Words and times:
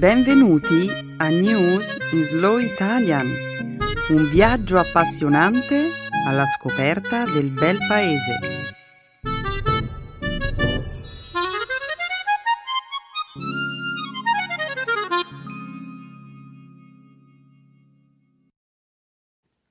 Benvenuti 0.00 0.88
a 1.18 1.28
News 1.28 1.94
in 2.12 2.24
Slow 2.24 2.56
Italian, 2.56 3.26
un 4.08 4.30
viaggio 4.30 4.78
appassionante 4.78 5.90
alla 6.26 6.46
scoperta 6.46 7.26
del 7.26 7.50
bel 7.50 7.76
paese. 7.86 8.38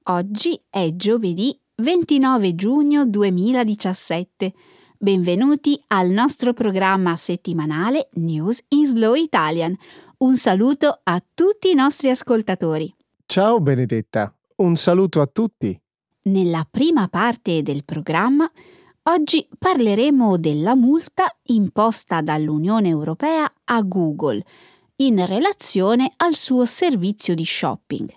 Oggi 0.03 0.61
è 0.69 0.93
giovedì 0.95 1.59
29 1.77 2.53
giugno 2.53 3.07
2017. 3.07 4.53
Benvenuti 5.01 5.81
al 5.87 6.09
nostro 6.09 6.53
programma 6.53 7.15
settimanale 7.15 8.09
News 8.15 8.61
in 8.67 8.85
Slow 8.85 9.15
Italian. 9.15 9.73
Un 10.19 10.35
saluto 10.35 10.99
a 11.03 11.23
tutti 11.33 11.69
i 11.71 11.73
nostri 11.73 12.09
ascoltatori. 12.09 12.93
Ciao 13.25 13.61
Benedetta, 13.61 14.35
un 14.57 14.75
saluto 14.75 15.21
a 15.21 15.27
tutti. 15.27 15.79
Nella 16.23 16.67
prima 16.69 17.07
parte 17.07 17.61
del 17.61 17.85
programma 17.85 18.51
oggi 19.03 19.47
parleremo 19.57 20.35
della 20.35 20.75
multa 20.75 21.33
imposta 21.43 22.19
dall'Unione 22.19 22.89
Europea 22.89 23.49
a 23.63 23.81
Google 23.81 24.43
in 24.97 25.25
relazione 25.25 26.11
al 26.17 26.35
suo 26.35 26.65
servizio 26.65 27.33
di 27.33 27.45
shopping. 27.45 28.09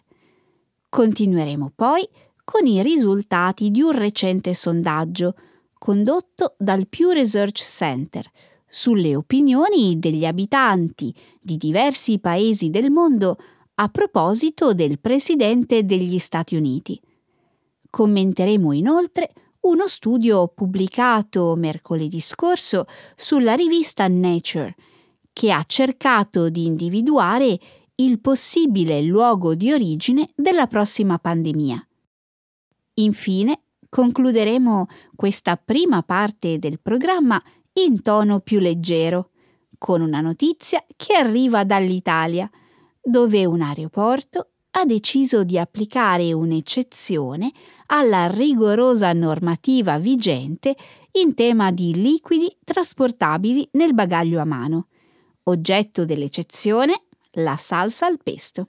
Continueremo 0.89 1.71
poi 1.73 2.05
con 2.43 2.67
i 2.67 2.83
risultati 2.83 3.71
di 3.71 3.81
un 3.81 3.93
recente 3.93 4.55
sondaggio 4.55 5.37
condotto 5.79 6.57
dal 6.59 6.89
Pew 6.89 7.11
Research 7.11 7.63
Center 7.63 8.29
sulle 8.75 9.15
opinioni 9.15 9.99
degli 9.99 10.25
abitanti 10.25 11.15
di 11.39 11.59
diversi 11.59 12.19
paesi 12.19 12.71
del 12.71 12.91
mondo 12.91 13.37
a 13.75 13.89
proposito 13.91 14.73
del 14.73 14.99
Presidente 14.99 15.85
degli 15.85 16.19
Stati 16.19 16.57
Uniti. 16.57 16.99
Commenteremo 17.91 18.73
inoltre 18.73 19.35
uno 19.61 19.87
studio 19.87 20.49
pubblicato 20.49 21.55
mercoledì 21.55 22.19
scorso 22.19 22.87
sulla 23.15 23.53
rivista 23.53 24.09
Nature, 24.09 24.75
che 25.35 25.53
ha 25.53 25.63
cercato 25.67 26.49
di 26.49 26.65
individuare 26.65 27.59
il 27.97 28.21
possibile 28.21 29.03
luogo 29.03 29.55
di 29.55 29.71
origine 29.71 30.31
della 30.35 30.67
prossima 30.67 31.19
pandemia. 31.19 31.87
Infine, 32.95 33.65
concluderemo 33.91 34.87
questa 35.15 35.59
prima 35.59 36.03
parte 36.03 36.59
del 36.59 36.81
programma 36.81 37.43
in 37.75 38.03
tono 38.03 38.41
più 38.41 38.59
leggero, 38.59 39.31
con 39.79 40.01
una 40.01 40.21
notizia 40.21 40.85
che 40.95 41.15
arriva 41.15 41.65
dall'Italia, 41.65 42.49
dove 43.03 43.45
un 43.45 43.63
aeroporto 43.63 44.49
ha 44.73 44.85
deciso 44.85 45.45
di 45.45 45.59
applicare 45.59 46.33
un'eccezione 46.33 47.51
alla 47.87 48.27
rigorosa 48.27 49.13
normativa 49.13 49.99
vigente 49.99 50.75
in 51.13 51.35
tema 51.35 51.71
di 51.73 51.95
liquidi 51.95 52.57
trasportabili 52.65 53.69
nel 53.73 53.93
bagaglio 53.93 54.41
a 54.41 54.45
mano. 54.45 54.89
Oggetto 55.45 56.05
dell'eccezione 56.05 57.03
la 57.33 57.57
salsa 57.57 58.07
al 58.07 58.19
pesto. 58.23 58.69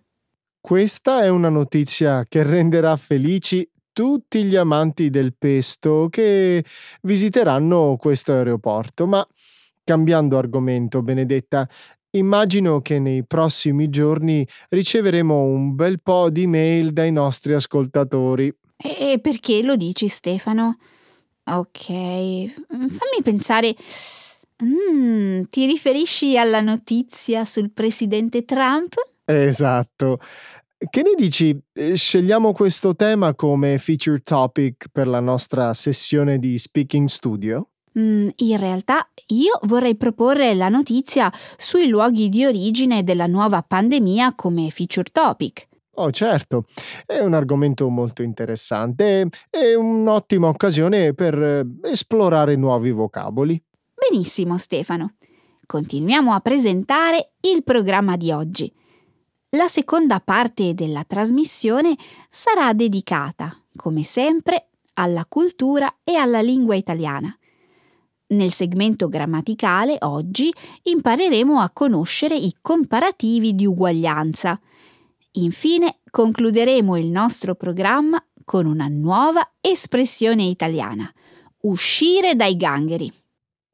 Questa 0.60 1.24
è 1.24 1.30
una 1.30 1.50
notizia 1.50 2.26
che 2.28 2.44
renderà 2.44 2.96
felici 2.96 3.70
tutti 3.94 4.44
gli 4.44 4.56
amanti 4.56 5.10
del 5.10 5.34
pesto 5.38 6.08
che 6.10 6.66
visiteranno 7.04 7.96
questo 7.98 8.34
aeroporto. 8.34 9.08
Ma 9.08 9.26
cambiando 9.84 10.38
argomento, 10.38 11.02
Benedetta, 11.02 11.68
immagino 12.12 12.82
che 12.82 13.00
nei 13.00 13.26
prossimi 13.26 13.90
giorni 13.90 14.46
riceveremo 14.70 15.44
un 15.44 15.76
bel 15.76 16.02
po' 16.02 16.30
di 16.30 16.48
mail 16.48 16.92
dai 16.92 17.12
nostri 17.12 17.54
ascoltatori. 17.54 18.54
E 18.76 19.20
perché 19.22 19.62
lo 19.62 19.76
dici, 19.76 20.08
Stefano? 20.08 20.78
Ok, 21.46 21.86
fammi 22.68 23.22
pensare. 23.22 23.76
Mm, 24.64 25.44
ti 25.50 25.66
riferisci 25.66 26.38
alla 26.38 26.62
notizia 26.62 27.44
sul 27.46 27.72
presidente 27.72 28.46
Trump? 28.46 28.94
Esatto. 29.26 30.20
Che 30.90 31.02
ne 31.02 31.14
dici? 31.16 31.58
Eh, 31.72 31.96
scegliamo 31.96 32.52
questo 32.52 32.94
tema 32.94 33.34
come 33.36 33.78
feature 33.78 34.20
topic 34.20 34.88
per 34.92 35.08
la 35.08 35.22
nostra 35.22 35.74
sessione 35.74 36.40
di 36.40 36.58
Speaking 36.58 37.08
Studio? 37.08 37.70
Mm, 37.98 38.30
in 38.36 38.58
realtà 38.58 39.08
io 39.28 39.60
vorrei 39.64 39.96
proporre 39.96 40.54
la 40.54 40.68
notizia 40.68 41.32
sui 41.56 41.88
luoghi 41.88 42.28
di 42.28 42.44
origine 42.44 43.04
della 43.04 43.28
nuova 43.28 43.62
pandemia 43.62 44.34
come 44.36 44.70
feature 44.72 45.10
topic. 45.10 45.68
Oh 45.96 46.12
certo, 46.12 46.66
è 47.06 47.20
un 47.20 47.34
argomento 47.34 47.88
molto 47.88 48.22
interessante 48.22 49.30
e 49.50 49.76
un'ottima 49.76 50.48
occasione 50.48 51.14
per 51.14 51.42
eh, 51.42 51.66
esplorare 51.84 52.58
nuovi 52.58 52.92
vocaboli. 52.92 53.62
Benissimo 54.10 54.58
Stefano. 54.58 55.16
Continuiamo 55.66 56.34
a 56.34 56.42
presentare 56.42 57.34
il 57.42 57.64
programma 57.64 58.18
di 58.18 58.32
oggi. 58.32 58.74
La 59.56 59.68
seconda 59.68 60.20
parte 60.20 60.74
della 60.74 61.04
trasmissione 61.04 61.96
sarà 62.28 62.74
dedicata, 62.74 63.56
come 63.76 64.02
sempre, 64.02 64.70
alla 64.94 65.26
cultura 65.28 65.98
e 66.04 66.16
alla 66.16 66.42
lingua 66.42 66.74
italiana. 66.74 67.38
Nel 68.30 68.52
segmento 68.52 69.08
grammaticale 69.08 69.98
oggi 70.00 70.52
impareremo 70.82 71.60
a 71.60 71.70
conoscere 71.70 72.36
i 72.36 72.56
comparativi 72.62 73.54
di 73.54 73.68
uguaglianza. 73.68 74.60
Infine 75.34 76.00
concluderemo 76.10 76.98
il 76.98 77.12
nostro 77.12 77.54
programma 77.54 78.24
con 78.44 78.66
una 78.66 78.88
nuova 78.88 79.52
espressione 79.62 80.46
italiana, 80.46 81.14
uscire 81.62 82.36
dai 82.36 82.58
gangheri. 82.58 83.12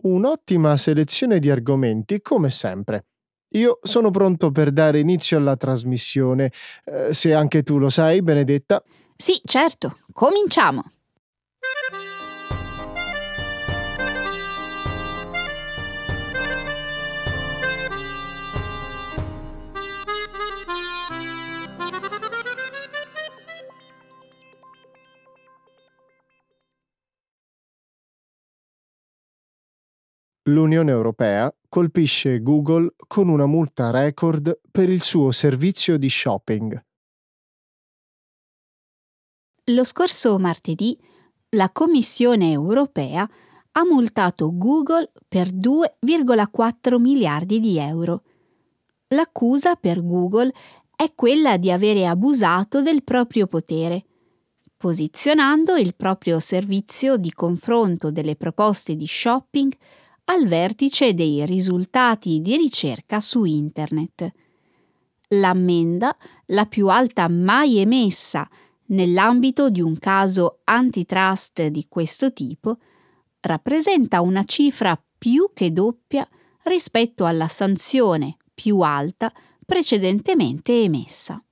Un'ottima 0.04 0.76
selezione 0.76 1.40
di 1.40 1.50
argomenti, 1.50 2.22
come 2.22 2.50
sempre. 2.50 3.06
Io 3.54 3.80
sono 3.82 4.12
pronto 4.12 4.52
per 4.52 4.72
dare 4.72 5.00
inizio 5.00 5.38
alla 5.38 5.56
trasmissione. 5.56 6.52
Eh, 6.86 7.14
se 7.14 7.34
anche 7.34 7.64
tu 7.64 7.78
lo 7.78 7.90
sai, 7.90 8.22
Benedetta. 8.22 8.84
Sì, 9.16 9.40
certo. 9.44 9.98
Cominciamo. 10.14 10.84
L'Unione 30.44 30.92
Europea 30.92 31.54
colpisce 31.68 32.42
Google 32.42 32.94
con 33.08 33.28
una 33.28 33.46
multa 33.46 33.92
record 33.92 34.60
per 34.72 34.90
il 34.90 35.04
suo 35.04 35.32
servizio 35.32 35.98
di 35.98 36.10
shopping. 36.10 36.84
Lo 39.66 39.84
scorso 39.84 40.40
martedì 40.40 40.98
la 41.50 41.70
Commissione 41.72 42.52
europea 42.52 43.30
ha 43.72 43.84
multato 43.86 44.56
Google 44.56 45.12
per 45.28 45.50
2,4 45.50 47.00
miliardi 47.00 47.60
di 47.60 47.78
euro. 47.78 48.24
L'accusa 49.10 49.76
per 49.76 50.04
Google 50.04 50.52
è 50.96 51.14
quella 51.16 51.58
di 51.58 51.72
avere 51.72 52.08
abusato 52.08 52.82
del 52.82 53.04
proprio 53.04 53.48
potere, 53.48 54.06
posizionando 54.78 55.76
il 55.76 55.96
proprio 55.96 56.40
servizio 56.40 57.18
di 57.18 57.32
confronto 57.34 58.12
delle 58.12 58.36
proposte 58.36 58.96
di 58.96 59.06
shopping 59.06 59.74
al 60.30 60.46
vertice 60.46 61.16
dei 61.16 61.44
risultati 61.46 62.40
di 62.40 62.56
ricerca 62.56 63.20
su 63.20 63.46
Internet. 63.46 64.32
L'ammenda, 65.30 66.16
la 66.48 66.66
più 66.66 66.88
alta 66.88 67.28
mai 67.28 67.80
emessa 67.80 68.48
nell'ambito 68.88 69.72
di 69.72 69.82
un 69.82 69.98
caso 69.98 70.60
antitrust 70.66 71.68
di 71.68 71.88
questo 71.90 72.32
tipo, 72.32 72.78
rappresenta 73.42 74.22
una 74.22 74.44
cifra 74.44 75.02
più 75.18 75.50
che 75.54 75.74
doppia 75.74 76.28
rispetto 76.64 77.26
alla 77.26 77.48
sanzione 77.48 78.38
più 78.54 78.82
alta 78.82 79.32
precedentemente 79.66 80.84
emessa. 80.84 81.44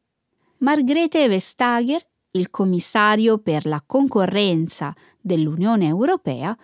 Margrethe 0.60 1.28
Vestager, 1.28 2.02
il 2.32 2.52
commissario 2.52 3.40
per 3.40 3.66
la 3.66 3.82
concorrenza 3.84 4.94
dell'Unione 5.20 5.88
Europea, 5.88 6.56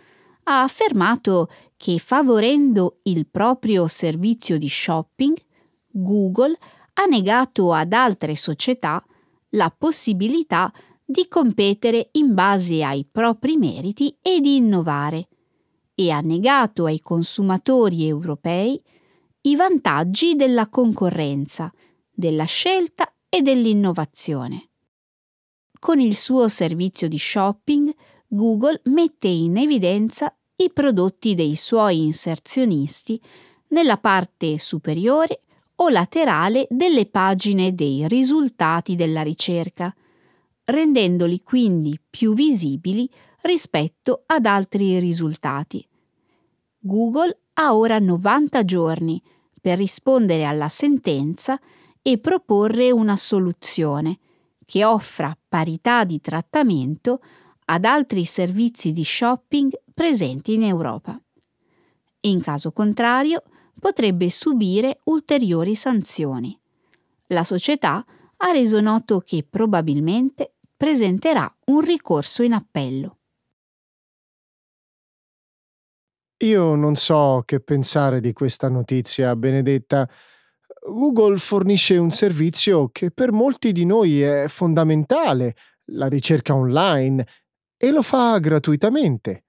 ha 0.43 0.63
affermato 0.63 1.49
che 1.83 1.99
favorendo 1.99 2.99
il 3.03 3.27
proprio 3.27 3.87
servizio 3.87 4.57
di 4.57 4.69
shopping, 4.69 5.35
Google 5.89 6.57
ha 6.93 7.03
negato 7.03 7.73
ad 7.73 7.91
altre 7.91 8.37
società 8.37 9.03
la 9.49 9.69
possibilità 9.77 10.71
di 11.03 11.27
competere 11.27 12.07
in 12.13 12.33
base 12.33 12.85
ai 12.85 13.05
propri 13.11 13.57
meriti 13.57 14.15
e 14.21 14.39
di 14.39 14.55
innovare 14.55 15.27
e 15.93 16.09
ha 16.09 16.21
negato 16.21 16.85
ai 16.85 17.01
consumatori 17.01 18.07
europei 18.07 18.81
i 19.41 19.55
vantaggi 19.57 20.37
della 20.37 20.69
concorrenza, 20.69 21.69
della 22.09 22.45
scelta 22.45 23.13
e 23.27 23.41
dell'innovazione. 23.41 24.69
Con 25.77 25.99
il 25.99 26.15
suo 26.15 26.47
servizio 26.47 27.09
di 27.09 27.17
shopping, 27.17 27.93
Google 28.25 28.79
mette 28.85 29.27
in 29.27 29.57
evidenza 29.57 30.33
i 30.57 30.71
prodotti 30.71 31.35
dei 31.35 31.55
suoi 31.55 32.05
inserzionisti 32.05 33.19
nella 33.69 33.97
parte 33.97 34.57
superiore 34.57 35.41
o 35.75 35.89
laterale 35.89 36.67
delle 36.69 37.07
pagine 37.07 37.73
dei 37.73 38.07
risultati 38.07 38.95
della 38.95 39.23
ricerca, 39.23 39.93
rendendoli 40.65 41.41
quindi 41.41 41.99
più 42.09 42.33
visibili 42.33 43.09
rispetto 43.41 44.23
ad 44.27 44.45
altri 44.45 44.99
risultati. 44.99 45.85
Google 46.79 47.39
ha 47.53 47.75
ora 47.75 47.99
90 47.99 48.63
giorni 48.63 49.21
per 49.59 49.77
rispondere 49.77 50.45
alla 50.45 50.67
sentenza 50.67 51.59
e 52.01 52.17
proporre 52.17 52.91
una 52.91 53.15
soluzione 53.15 54.19
che 54.65 54.83
offra 54.83 55.35
parità 55.47 56.03
di 56.03 56.19
trattamento 56.19 57.21
ad 57.65 57.85
altri 57.85 58.25
servizi 58.25 58.91
di 58.91 59.03
shopping 59.03 59.71
presenti 59.93 60.53
in 60.53 60.63
Europa. 60.63 61.19
In 62.21 62.41
caso 62.41 62.71
contrario, 62.71 63.43
potrebbe 63.79 64.29
subire 64.29 64.99
ulteriori 65.05 65.75
sanzioni. 65.75 66.57
La 67.27 67.43
società 67.43 68.05
ha 68.37 68.51
reso 68.51 68.79
noto 68.79 69.19
che 69.19 69.45
probabilmente 69.49 70.53
presenterà 70.75 71.53
un 71.65 71.79
ricorso 71.81 72.43
in 72.43 72.53
appello. 72.53 73.17
Io 76.43 76.75
non 76.75 76.95
so 76.95 77.43
che 77.45 77.61
pensare 77.61 78.19
di 78.19 78.33
questa 78.33 78.67
notizia, 78.67 79.33
Benedetta. 79.35 80.09
Google 80.85 81.37
fornisce 81.37 81.95
un 81.95 82.11
servizio 82.11 82.89
che 82.89 83.11
per 83.11 83.31
molti 83.31 83.71
di 83.71 83.85
noi 83.85 84.21
è 84.21 84.47
fondamentale, 84.49 85.55
la 85.85 86.07
ricerca 86.07 86.53
online, 86.53 87.25
e 87.83 87.91
lo 87.91 88.01
fa 88.01 88.39
gratuitamente. 88.39 89.43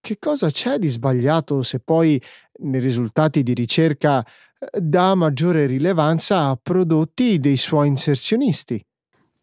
Che 0.00 0.18
cosa 0.20 0.50
c'è 0.52 0.78
di 0.78 0.86
sbagliato 0.86 1.62
se 1.62 1.80
poi 1.80 2.22
nei 2.58 2.80
risultati 2.80 3.42
di 3.42 3.54
ricerca 3.54 4.24
eh, 4.24 4.80
dà 4.80 5.16
maggiore 5.16 5.66
rilevanza 5.66 6.46
a 6.46 6.56
prodotti 6.62 7.40
dei 7.40 7.56
suoi 7.56 7.88
inserzionisti? 7.88 8.80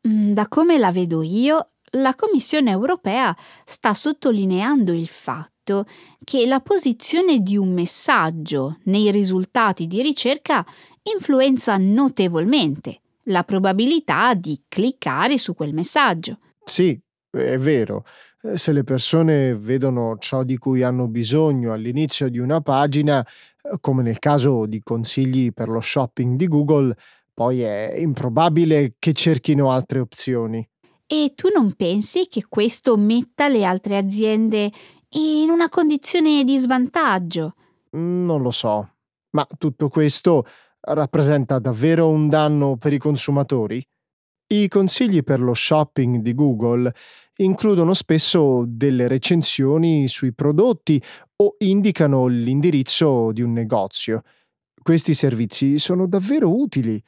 Mm, 0.08 0.32
da 0.32 0.48
come 0.48 0.78
la 0.78 0.94
vedo 0.94 1.22
io, 1.22 1.72
la 1.98 2.16
Commissione 2.16 2.72
europea 2.72 3.36
sta 3.66 3.94
sottolineando 3.94 4.94
il 4.94 5.10
fatto 5.10 5.84
che 6.24 6.46
la 6.46 6.62
posizione 6.62 7.40
di 7.40 7.58
un 7.58 7.74
messaggio 7.74 8.78
nei 8.84 9.12
risultati 9.12 9.86
di 9.86 10.02
ricerca 10.02 10.66
influenza 11.14 11.76
notevolmente 11.76 13.02
la 13.24 13.44
probabilità 13.44 14.34
di 14.34 14.64
cliccare 14.70 15.38
su 15.38 15.54
quel 15.54 15.74
messaggio. 15.74 16.38
Sì, 16.64 16.98
è 17.38 17.58
vero. 17.58 18.06
Eh, 18.42 18.58
se 18.58 18.72
le 18.72 18.84
persone 18.84 19.56
vedono 19.56 20.18
ciò 20.20 20.44
di 20.44 20.58
cui 20.58 20.84
hanno 20.84 21.08
bisogno 21.08 21.74
all'inizio 21.74 22.30
di 22.30 22.38
una 22.38 22.62
pagina, 22.62 23.26
eh, 23.26 23.78
come 23.82 24.04
nel 24.04 24.20
caso 24.20 24.66
di 24.66 24.82
consigli 24.84 25.52
per 25.52 25.70
lo 25.70 25.82
shopping 25.82 26.36
di 26.38 26.48
Google, 26.48 26.96
poi 27.34 27.62
è 27.62 27.96
improbabile 27.98 28.96
che 29.00 29.14
cerchino 29.14 29.72
altre 29.72 30.00
opzioni. 30.00 30.68
E 31.08 31.34
tu 31.36 31.50
non 31.54 31.74
pensi 31.74 32.28
che 32.28 32.46
questo 32.48 32.96
metta 32.96 33.48
le 33.48 33.66
altre 33.66 33.98
aziende 33.98 34.72
in 35.16 35.50
una 35.50 35.70
condizione 35.70 36.44
di 36.44 36.58
svantaggio? 36.58 37.56
Non 37.92 38.42
lo 38.42 38.52
so, 38.52 38.96
ma 39.32 39.48
tutto 39.58 39.90
questo 39.90 40.46
rappresenta 40.80 41.60
davvero 41.60 42.10
un 42.10 42.30
danno 42.30 42.78
per 42.78 42.94
i 42.94 42.98
consumatori? 42.98 43.84
I 44.48 44.68
consigli 44.68 45.24
per 45.24 45.40
lo 45.40 45.54
shopping 45.54 46.18
di 46.18 46.34
Google 46.36 46.94
includono 47.38 47.94
spesso 47.94 48.64
delle 48.68 49.08
recensioni 49.08 50.08
sui 50.08 50.34
prodotti 50.34 51.02
o 51.38 51.56
indicano 51.60 52.28
l'indirizzo 52.28 53.32
di 53.32 53.42
un 53.42 53.54
negozio. 53.54 54.24
Questi 54.82 55.14
servizi 55.14 55.80
sono 55.80 56.08
davvero 56.08 56.56
utili. 56.56 57.02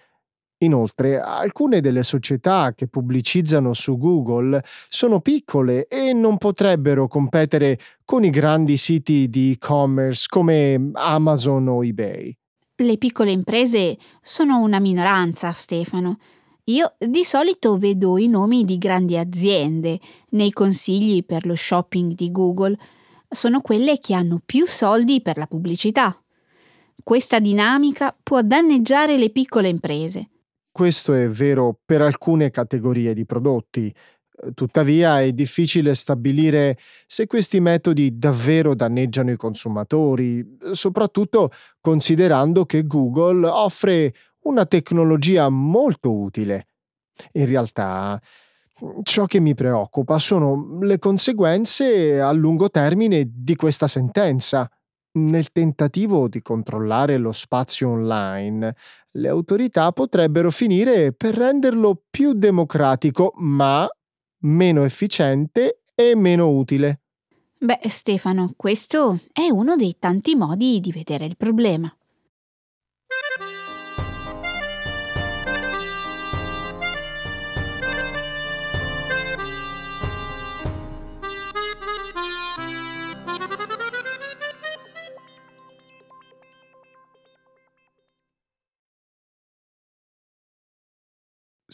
Inoltre, 0.59 1.19
alcune 1.19 1.81
delle 1.81 2.01
società 2.01 2.73
che 2.73 2.87
pubblicizzano 2.87 3.73
su 3.73 3.97
Google 3.97 4.63
sono 4.87 5.19
piccole 5.19 5.85
e 5.87 6.13
non 6.13 6.37
potrebbero 6.37 7.07
competere 7.07 7.77
con 8.05 8.23
i 8.23 8.29
grandi 8.29 8.77
siti 8.77 9.29
di 9.29 9.51
e-commerce 9.51 10.27
come 10.29 10.91
Amazon 10.93 11.67
o 11.67 11.83
eBay. 11.83 12.35
Le 12.77 12.97
piccole 12.97 13.31
imprese 13.31 13.97
sono 14.21 14.59
una 14.59 14.79
minoranza, 14.79 15.51
Stefano. 15.51 16.17
Io 16.67 16.95
di 16.97 17.23
solito 17.23 17.77
vedo 17.77 18.17
i 18.17 18.27
nomi 18.27 18.65
di 18.65 18.79
grandi 18.79 19.17
aziende 19.17 19.99
nei 20.29 20.51
consigli 20.51 21.23
per 21.23 21.45
lo 21.45 21.55
shopping 21.55 22.13
di 22.13 22.31
Google. 22.31 22.75
Sono 23.29 23.61
quelle 23.61 23.99
che 23.99 24.15
hanno 24.15 24.41
più 24.43 24.65
soldi 24.65 25.21
per 25.21 25.37
la 25.37 25.45
pubblicità. 25.45 26.19
Questa 27.03 27.37
dinamica 27.37 28.15
può 28.23 28.41
danneggiare 28.41 29.15
le 29.17 29.29
piccole 29.29 29.67
imprese. 29.67 30.29
Questo 30.71 31.13
è 31.13 31.29
vero 31.29 31.77
per 31.85 32.01
alcune 32.01 32.49
categorie 32.49 33.13
di 33.13 33.25
prodotti. 33.25 33.93
Tuttavia 34.55 35.21
è 35.21 35.31
difficile 35.33 35.93
stabilire 35.93 36.77
se 37.05 37.27
questi 37.27 37.61
metodi 37.61 38.17
davvero 38.17 38.73
danneggiano 38.73 39.31
i 39.31 39.37
consumatori, 39.37 40.57
soprattutto 40.71 41.51
considerando 41.79 42.65
che 42.65 42.85
Google 42.87 43.47
offre 43.47 44.13
una 44.45 44.65
tecnologia 44.65 45.49
molto 45.49 46.13
utile. 46.13 46.67
In 47.33 47.45
realtà, 47.45 48.21
ciò 49.03 49.25
che 49.25 49.39
mi 49.39 49.53
preoccupa 49.53 50.19
sono 50.19 50.79
le 50.81 50.99
conseguenze 50.99 52.19
a 52.19 52.31
lungo 52.31 52.69
termine 52.69 53.29
di 53.33 53.55
questa 53.55 53.87
sentenza. 53.87 54.69
Nel 55.13 55.51
tentativo 55.51 56.27
di 56.27 56.41
controllare 56.41 57.17
lo 57.17 57.31
spazio 57.31 57.89
online, 57.89 58.75
le 59.11 59.29
autorità 59.29 59.91
potrebbero 59.93 60.51
finire 60.51 61.13
per 61.13 61.35
renderlo 61.35 62.03
più 62.09 62.33
democratico, 62.33 63.31
ma 63.37 63.87
meno 64.39 64.83
efficiente 64.83 65.81
e 65.95 66.15
meno 66.15 66.49
utile. 66.49 66.99
Beh, 67.57 67.79
Stefano, 67.87 68.53
questo 68.57 69.17
è 69.31 69.49
uno 69.49 69.77
dei 69.77 69.95
tanti 69.97 70.35
modi 70.35 70.81
di 70.81 70.91
vedere 70.91 71.23
il 71.23 71.37
problema. 71.37 71.91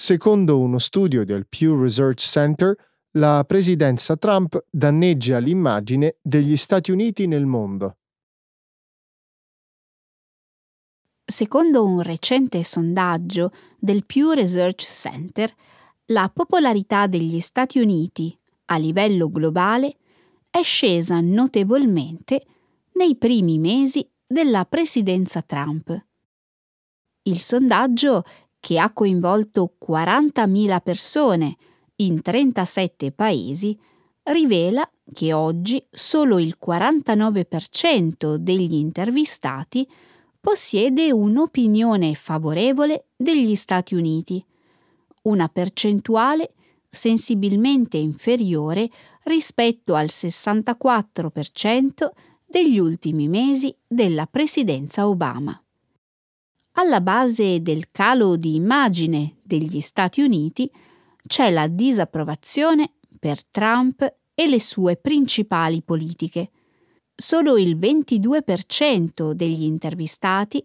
Secondo 0.02 0.60
uno 0.60 0.80
studio 0.80 1.24
del 1.24 1.46
Pew 1.48 1.80
Research 1.80 2.22
Center, 2.22 2.76
la 3.18 3.44
presidenza 3.46 4.18
Trump 4.18 4.66
danneggia 4.68 5.38
l'immagine 5.38 6.18
degli 6.24 6.58
Stati 6.58 6.90
Uniti 6.90 7.28
nel 7.28 7.46
mondo. 7.46 7.98
Secondo 11.24 11.86
un 11.86 12.02
recente 12.02 12.64
sondaggio 12.64 13.52
del 13.78 14.04
Pew 14.08 14.32
Research 14.32 14.82
Center, 14.86 15.54
la 16.06 16.32
popolarità 16.34 17.06
degli 17.06 17.40
Stati 17.40 17.78
Uniti 17.78 18.36
a 18.72 18.78
livello 18.78 19.30
globale 19.30 19.98
è 20.50 20.64
scesa 20.64 21.20
notevolmente 21.22 22.44
nei 22.94 23.16
primi 23.18 23.60
mesi 23.60 24.04
della 24.26 24.66
presidenza 24.66 25.44
Trump. 25.44 26.06
Il 27.24 27.40
sondaggio 27.40 28.24
che 28.62 28.80
ha 28.80 28.94
coinvolto 28.94 29.74
40.000 29.84 30.82
persone 30.82 31.58
in 31.98 32.22
37 32.22 33.12
paesi, 33.12 33.78
rivela 34.24 34.90
che 35.12 35.34
oggi 35.34 35.86
solo 35.90 36.40
il 36.40 36.58
49% 36.64 38.36
degli 38.36 38.76
intervistati 38.76 39.86
possiede 40.40 41.12
un'opinione 41.12 42.14
favorevole 42.14 43.08
degli 43.18 43.56
Stati 43.56 43.96
Uniti, 43.96 44.46
una 45.24 45.50
percentuale 45.50 46.54
sensibilmente 46.88 47.98
inferiore 47.98 48.88
rispetto 49.24 49.96
al 49.96 50.08
64% 50.08 52.10
degli 52.46 52.78
ultimi 52.78 53.28
mesi 53.28 53.76
della 53.88 54.28
presidenza 54.28 55.08
Obama 55.08 55.60
alla 56.82 57.00
base 57.00 57.62
del 57.62 57.92
calo 57.92 58.36
di 58.38 58.56
immagine 58.56 59.38
degli 59.44 59.82
Stati 59.82 60.22
Uniti 60.22 60.70
c'è 61.28 61.52
la 61.52 61.68
disapprovazione 61.68 62.94
per 63.20 63.46
Trump 63.46 64.02
e 64.34 64.48
le 64.48 64.60
sue 64.60 64.98
principali 64.98 65.84
politiche. 65.84 66.50
Solo 67.16 67.58
il 67.58 67.78
22% 67.78 69.34
degli 69.34 69.62
intervistati 69.62 70.64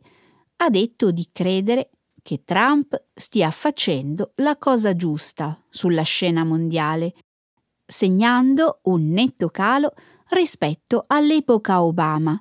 ha 0.56 0.70
detto 0.70 1.10
di 1.10 1.28
credere 1.30 1.90
che 2.22 2.42
Trump 2.44 2.98
stia 3.14 3.50
facendo 3.50 4.32
la 4.36 4.56
cosa 4.56 4.96
giusta 4.96 5.62
sulla 5.68 6.02
scena 6.02 6.44
mondiale, 6.44 7.12
segnando 7.84 8.80
un 8.84 9.10
netto 9.10 9.50
calo 9.50 9.92
rispetto 10.30 11.04
all'epoca 11.06 11.82
Obama, 11.82 12.40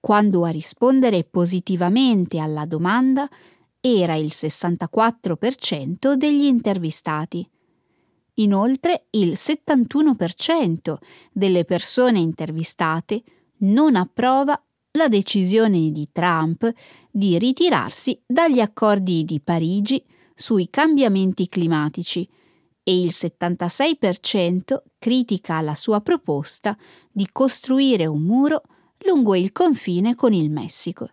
quando 0.00 0.44
a 0.44 0.50
rispondere 0.50 1.24
positivamente 1.24 2.38
alla 2.38 2.66
domanda 2.66 3.28
era 3.80 4.14
il 4.14 4.30
64% 4.32 6.14
degli 6.14 6.44
intervistati. 6.44 7.48
Inoltre 8.34 9.06
il 9.10 9.32
71% 9.32 10.96
delle 11.32 11.64
persone 11.64 12.20
intervistate 12.20 13.22
non 13.58 13.96
approva 13.96 14.60
la 14.92 15.08
decisione 15.08 15.90
di 15.90 16.08
Trump 16.12 16.70
di 17.10 17.38
ritirarsi 17.38 18.20
dagli 18.26 18.60
accordi 18.60 19.24
di 19.24 19.40
Parigi 19.40 20.04
sui 20.34 20.70
cambiamenti 20.70 21.48
climatici 21.48 22.28
e 22.82 23.02
il 23.02 23.10
76% 23.12 24.82
critica 24.98 25.60
la 25.60 25.74
sua 25.74 26.00
proposta 26.00 26.76
di 27.10 27.28
costruire 27.30 28.06
un 28.06 28.22
muro 28.22 28.62
lungo 29.00 29.34
il 29.34 29.52
confine 29.52 30.14
con 30.14 30.32
il 30.32 30.50
Messico. 30.50 31.10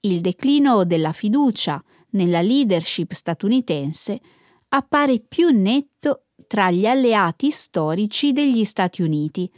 Il 0.00 0.20
declino 0.20 0.84
della 0.84 1.12
fiducia 1.12 1.82
nella 2.10 2.40
leadership 2.40 3.12
statunitense 3.12 4.20
appare 4.68 5.20
più 5.20 5.50
netto 5.50 6.24
tra 6.46 6.70
gli 6.70 6.86
alleati 6.86 7.50
storici 7.50 8.32
degli 8.32 8.64
Stati 8.64 9.02
Uniti, 9.02 9.50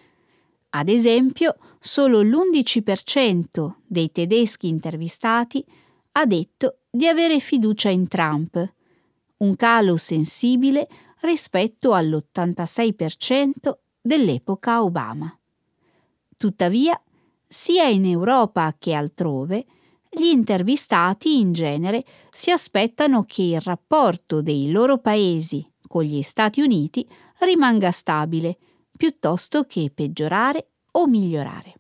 ad 0.74 0.88
esempio, 0.88 1.56
solo 1.78 2.22
l'11% 2.22 3.74
dei 3.86 4.10
tedeschi 4.10 4.68
intervistati 4.68 5.64
ha 6.12 6.24
detto 6.24 6.78
di 6.90 7.06
avere 7.06 7.40
fiducia 7.40 7.90
in 7.90 8.08
Trump, 8.08 8.74
un 9.38 9.56
calo 9.56 9.96
sensibile 9.96 10.88
rispetto 11.20 11.92
all'86% 11.92 13.72
dell'epoca 14.00 14.82
Obama. 14.82 15.34
Tuttavia, 16.36 17.00
sia 17.52 17.86
in 17.86 18.06
Europa 18.06 18.74
che 18.78 18.94
altrove, 18.94 19.66
gli 20.08 20.24
intervistati 20.24 21.38
in 21.38 21.52
genere 21.52 22.02
si 22.30 22.50
aspettano 22.50 23.24
che 23.24 23.42
il 23.42 23.60
rapporto 23.60 24.40
dei 24.40 24.70
loro 24.70 24.98
paesi 24.98 25.70
con 25.86 26.02
gli 26.02 26.22
Stati 26.22 26.62
Uniti 26.62 27.06
rimanga 27.40 27.90
stabile 27.90 28.56
piuttosto 28.96 29.64
che 29.64 29.90
peggiorare 29.94 30.68
o 30.92 31.06
migliorare. 31.06 31.74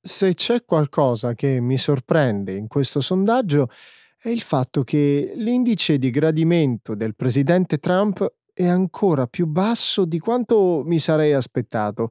Se 0.00 0.34
c'è 0.34 0.64
qualcosa 0.64 1.34
che 1.34 1.58
mi 1.60 1.78
sorprende 1.78 2.52
in 2.52 2.68
questo 2.68 3.00
sondaggio 3.00 3.68
è 4.16 4.28
il 4.28 4.40
fatto 4.40 4.84
che 4.84 5.32
l'indice 5.34 5.98
di 5.98 6.10
gradimento 6.10 6.94
del 6.94 7.16
presidente 7.16 7.78
Trump 7.78 8.32
è 8.52 8.66
ancora 8.66 9.26
più 9.26 9.46
basso 9.46 10.04
di 10.04 10.20
quanto 10.20 10.82
mi 10.84 11.00
sarei 11.00 11.32
aspettato. 11.32 12.10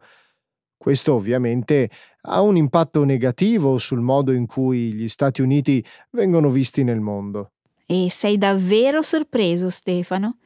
Questo 0.85 1.15
ovviamente 1.15 1.89
ha 2.27 2.41
un 2.41 2.57
impatto 2.57 3.03
negativo 3.05 3.79
sul 3.79 4.01
modo 4.01 4.31
in 4.31 4.45
cui 4.45 4.93
gli 4.93 5.07
Stati 5.07 5.41
Uniti 5.41 5.83
vengono 6.11 6.51
visti 6.51 6.83
nel 6.83 6.99
mondo. 6.99 7.53
E 7.87 8.09
sei 8.11 8.37
davvero 8.37 9.01
sorpreso, 9.01 9.71
Stefano? 9.71 10.37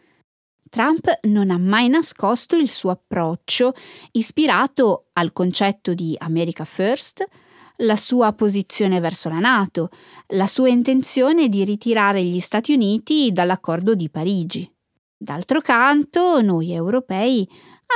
Trump 0.70 1.10
non 1.24 1.52
ha 1.52 1.58
mai 1.58 1.90
nascosto 1.90 2.56
il 2.56 2.70
suo 2.70 2.92
approccio, 2.92 3.74
ispirato 4.14 5.08
al 5.12 5.34
concetto 5.34 5.94
di 5.94 6.16
America 6.18 6.64
First, 6.64 7.22
la 7.80 7.98
sua 7.98 8.32
posizione 8.32 9.02
verso 9.02 9.28
la 9.28 9.40
Nato, 9.40 9.90
la 10.28 10.48
sua 10.48 10.70
intenzione 10.70 11.50
di 11.50 11.66
ritirare 11.66 12.24
gli 12.24 12.40
Stati 12.40 12.72
Uniti 12.72 13.34
dall'accordo 13.34 13.94
di 13.94 14.10
Parigi. 14.10 14.74
D'altro 15.22 15.60
canto, 15.60 16.40
noi 16.40 16.72
europei 16.72 17.46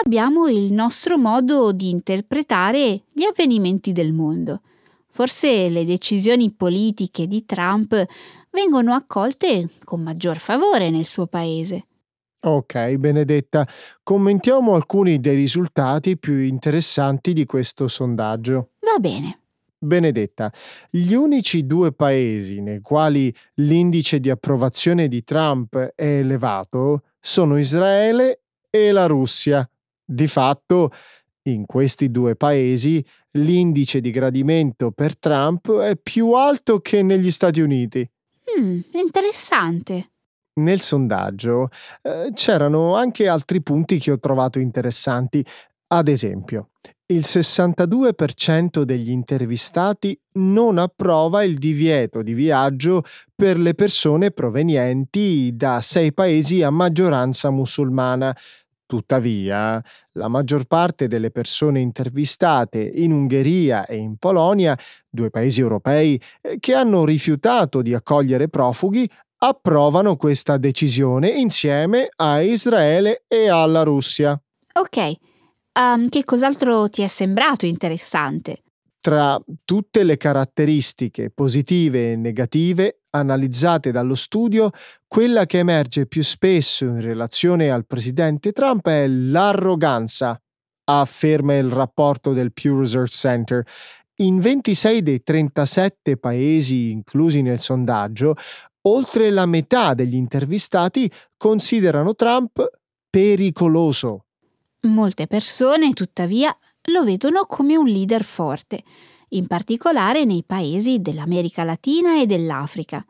abbiamo 0.02 0.48
il 0.48 0.72
nostro 0.72 1.18
modo 1.18 1.72
di 1.72 1.90
interpretare 1.90 3.04
gli 3.12 3.24
avvenimenti 3.24 3.92
del 3.92 4.14
mondo. 4.14 4.62
Forse 5.10 5.70
le 5.70 5.86
decisioni 5.86 6.52
politiche 6.52 7.28
di 7.28 7.46
Trump 7.46 8.04
vengono 8.50 8.94
accolte 8.94 9.70
con 9.84 10.02
maggior 10.02 10.38
favore 10.38 10.90
nel 10.90 11.06
suo 11.06 11.28
paese. 11.28 11.86
Ok, 12.46 12.96
Benedetta, 12.96 13.68
commentiamo 14.02 14.74
alcuni 14.74 15.20
dei 15.20 15.36
risultati 15.36 16.18
più 16.18 16.40
interessanti 16.40 17.32
di 17.32 17.46
questo 17.46 17.88
sondaggio. 17.88 18.72
Va 18.80 19.00
bene. 19.00 19.40
Benedetta, 19.78 20.52
gli 20.90 21.14
unici 21.14 21.66
due 21.66 21.92
paesi 21.92 22.62
nei 22.62 22.82
quali 22.82 23.34
l'indice 23.56 24.20
di 24.20 24.30
approvazione 24.30 25.08
di 25.08 25.24
Trump 25.24 25.76
è 25.76 26.18
elevato 26.20 27.04
sono 27.20 27.58
Israele 27.58 28.42
e 28.70 28.92
la 28.92 29.06
Russia. 29.06 29.68
Di 30.06 30.28
fatto, 30.28 30.92
in 31.44 31.66
questi 31.66 32.10
due 32.12 32.36
paesi 32.36 33.06
l'indice 33.32 34.00
di 34.00 34.12
gradimento 34.12 34.92
per 34.92 35.18
Trump 35.18 35.78
è 35.80 35.98
più 35.98 36.34
alto 36.34 36.80
che 36.80 37.02
negli 37.02 37.32
Stati 37.32 37.62
Uniti. 37.62 38.10
Mm, 38.60 38.80
interessante. 38.94 40.12
Nel 40.56 40.82
sondaggio 40.82 41.70
eh, 42.02 42.32
c'erano 42.34 42.96
anche 42.96 43.28
altri 43.28 43.62
punti 43.62 43.98
che 43.98 44.12
ho 44.12 44.20
trovato 44.20 44.60
interessanti. 44.60 45.44
Ad 45.88 46.08
esempio, 46.08 46.70
il 47.08 47.22
62% 47.26 48.84
degli 48.84 49.10
intervistati 49.10 50.18
non 50.34 50.78
approva 50.78 51.44
il 51.44 51.58
divieto 51.58 52.22
di 52.22 52.34
viaggio 52.34 53.04
per 53.36 53.58
le 53.58 53.74
persone 53.74 54.32
provenienti 54.32 55.56
da 55.56 55.82
sei 55.82 56.14
paesi 56.14 56.62
a 56.62 56.70
maggioranza 56.70 57.50
musulmana. 57.50 58.36
Tuttavia, 58.94 59.84
la 60.12 60.28
maggior 60.28 60.66
parte 60.66 61.08
delle 61.08 61.32
persone 61.32 61.80
intervistate 61.80 62.80
in 62.80 63.12
Ungheria 63.12 63.88
e 63.88 63.96
in 63.96 64.18
Polonia, 64.18 64.78
due 65.10 65.32
paesi 65.32 65.62
europei 65.62 66.22
eh, 66.42 66.58
che 66.60 66.76
hanno 66.76 67.04
rifiutato 67.04 67.82
di 67.82 67.96
accogliere 67.96 68.50
profughi, 68.50 69.10
approvano 69.38 70.16
questa 70.16 70.58
decisione 70.58 71.30
insieme 71.30 72.08
a 72.18 72.42
Israele 72.42 73.24
e 73.28 73.50
alla 73.50 73.82
Russia. 73.82 74.40
Ok, 74.74 75.14
um, 75.80 76.08
che 76.08 76.24
cos'altro 76.24 76.88
ti 76.88 77.02
è 77.02 77.08
sembrato 77.08 77.66
interessante? 77.66 78.62
Tra 79.04 79.38
tutte 79.66 80.06
le 80.06 80.16
caratteristiche 80.16 81.30
positive 81.30 82.14
e 82.14 82.16
negative 82.16 83.02
analizzate 83.10 83.92
dallo 83.92 84.16
studio, 84.16 84.70
quella 85.10 85.46
che 85.46 85.58
emerge 85.58 86.06
più 86.06 86.24
spesso 86.24 86.86
in 86.86 87.02
relazione 87.02 87.70
al 87.70 87.86
presidente 87.86 88.54
Trump 88.54 88.88
è 88.88 89.06
l'arroganza, 89.06 90.42
afferma 90.86 91.54
il 91.58 91.70
rapporto 91.70 92.32
del 92.32 92.54
Pew 92.54 92.80
Research 92.80 93.12
Center. 93.12 93.68
In 94.22 94.40
26 94.40 95.02
dei 95.02 95.22
37 95.22 96.16
paesi 96.16 96.92
inclusi 96.92 97.42
nel 97.42 97.60
sondaggio, 97.60 98.36
oltre 98.84 99.32
la 99.32 99.46
metà 99.46 99.94
degli 99.96 100.16
intervistati 100.16 101.12
considerano 101.36 102.16
Trump 102.16 102.66
pericoloso. 103.10 104.28
Molte 104.84 105.28
persone, 105.28 105.92
tuttavia, 105.92 106.58
lo 106.88 107.04
vedono 107.04 107.46
come 107.46 107.76
un 107.76 107.88
leader 107.88 108.24
forte, 108.24 108.84
in 109.30 109.48
particolare 109.48 110.26
nei 110.26 110.44
paesi 110.46 111.00
dell'America 111.00 111.64
Latina 111.64 112.20
e 112.20 112.26
dell'Africa. 112.26 113.06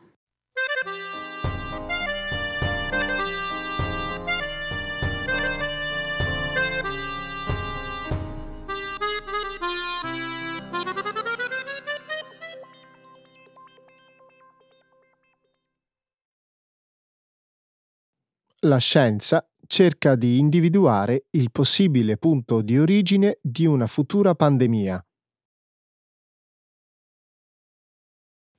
La 18.66 18.78
scienza 18.78 19.46
cerca 19.74 20.14
di 20.14 20.38
individuare 20.38 21.26
il 21.32 21.50
possibile 21.50 22.16
punto 22.18 22.62
di 22.62 22.78
origine 22.78 23.40
di 23.42 23.66
una 23.66 23.88
futura 23.88 24.36
pandemia. 24.36 25.04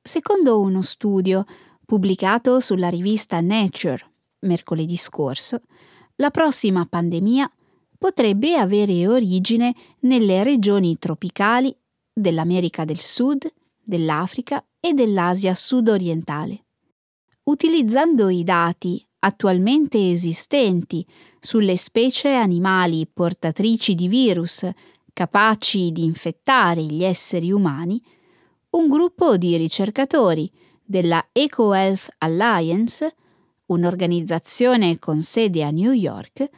Secondo 0.02 0.59
uno 0.59 0.83
studio 0.83 1.44
pubblicato 1.87 2.59
sulla 2.59 2.88
rivista 2.88 3.40
Nature 3.40 4.04
mercoledì 4.40 4.97
scorso, 4.97 5.61
la 6.16 6.33
prossima 6.33 6.85
pandemia 6.85 7.49
potrebbe 7.97 8.56
avere 8.56 9.06
origine 9.06 9.73
nelle 10.00 10.42
regioni 10.42 10.99
tropicali 10.99 11.73
dell'America 12.12 12.85
del 12.85 12.99
Sud, 12.99 13.47
dell'Africa 13.80 14.66
e 14.80 14.94
dell'Asia 14.94 15.54
sud-orientale. 15.54 16.64
Utilizzando 17.44 18.28
i 18.30 18.42
dati 18.42 19.06
attualmente 19.25 20.11
esistenti 20.11 21.04
sulle 21.40 21.76
specie 21.76 22.35
animali 22.35 23.07
portatrici 23.07 23.95
di 23.95 24.07
virus 24.07 24.69
capaci 25.12 25.93
di 25.93 26.04
infettare 26.04 26.83
gli 26.83 27.02
esseri 27.04 27.50
umani, 27.50 28.02
un 28.71 28.88
gruppo 28.88 29.37
di 29.37 29.57
ricercatori 29.57 30.50
della 30.83 31.26
EcoHealth 31.33 32.16
Alliance, 32.19 33.14
un'organizzazione 33.66 34.99
con 34.99 35.23
sede 35.23 35.62
a 35.62 35.71
New 35.71 35.93
York, 35.93 36.49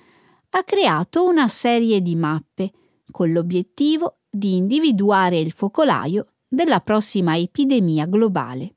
ha 0.50 0.64
creato 0.64 1.24
una 1.24 1.46
serie 1.48 2.00
di 2.00 2.16
mappe 2.16 2.72
con 3.10 3.30
l'obiettivo 3.30 4.18
di 4.28 4.56
individuare 4.56 5.38
il 5.38 5.52
focolaio 5.52 6.32
della 6.48 6.80
prossima 6.80 7.36
epidemia 7.36 8.06
globale. 8.06 8.74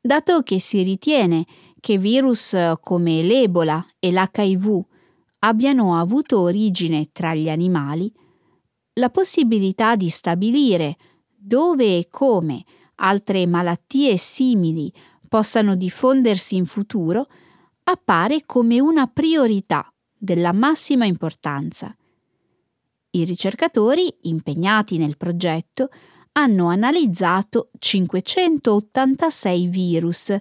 Dato 0.00 0.42
che 0.42 0.60
si 0.60 0.82
ritiene 0.82 1.44
che 1.86 1.98
virus 1.98 2.56
come 2.80 3.22
l'Ebola 3.22 3.86
e 4.00 4.10
l'HIV 4.10 4.84
abbiano 5.38 5.96
avuto 5.96 6.40
origine 6.40 7.10
tra 7.12 7.32
gli 7.32 7.48
animali, 7.48 8.12
la 8.94 9.08
possibilità 9.08 9.94
di 9.94 10.08
stabilire 10.08 10.96
dove 11.28 11.84
e 11.96 12.08
come 12.10 12.64
altre 12.96 13.46
malattie 13.46 14.16
simili 14.16 14.92
possano 15.28 15.76
diffondersi 15.76 16.56
in 16.56 16.66
futuro 16.66 17.28
appare 17.84 18.44
come 18.46 18.80
una 18.80 19.06
priorità 19.06 19.88
della 20.12 20.52
massima 20.52 21.04
importanza. 21.04 21.96
I 23.10 23.24
ricercatori 23.24 24.12
impegnati 24.22 24.98
nel 24.98 25.16
progetto 25.16 25.90
hanno 26.32 26.66
analizzato 26.66 27.70
586 27.78 29.66
virus 29.68 30.36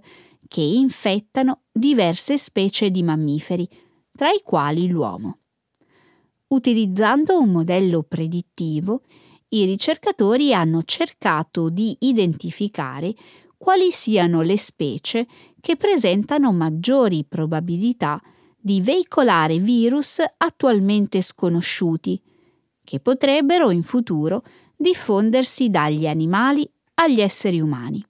che 0.56 0.62
infettano 0.62 1.64
diverse 1.70 2.38
specie 2.38 2.90
di 2.90 3.04
mammiferi, 3.04 3.68
tra 4.16 4.30
i 4.30 4.40
quali 4.42 4.88
l'uomo. 4.88 5.40
Utilizzando 6.48 7.38
un 7.38 7.50
modello 7.50 8.04
predittivo, 8.04 9.02
i 9.50 9.66
ricercatori 9.66 10.54
hanno 10.54 10.84
cercato 10.84 11.68
di 11.68 11.98
identificare 12.00 13.14
quali 13.58 13.92
siano 13.92 14.44
le 14.44 14.58
specie 14.58 15.28
che 15.60 15.76
presentano 15.76 16.54
maggiori 16.54 17.26
probabilità 17.26 18.22
di 18.58 18.80
veicolare 18.80 19.60
virus 19.60 20.24
attualmente 20.38 21.20
sconosciuti, 21.20 22.22
che 22.82 23.02
potrebbero 23.02 23.72
in 23.72 23.84
futuro 23.84 24.42
diffondersi 24.78 25.70
dagli 25.70 26.08
animali 26.08 26.66
agli 26.94 27.20
esseri 27.20 27.60
umani. 27.60 28.02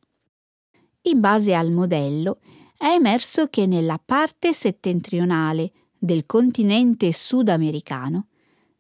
In 1.08 1.20
base 1.20 1.54
al 1.54 1.72
modello 1.72 2.40
è 2.76 2.88
emerso 2.88 3.48
che 3.48 3.68
nella 3.68 4.02
parte 4.04 4.54
settentrionale 4.54 5.72
del 5.98 6.26
continente 6.26 7.12
sudamericano 7.12 8.28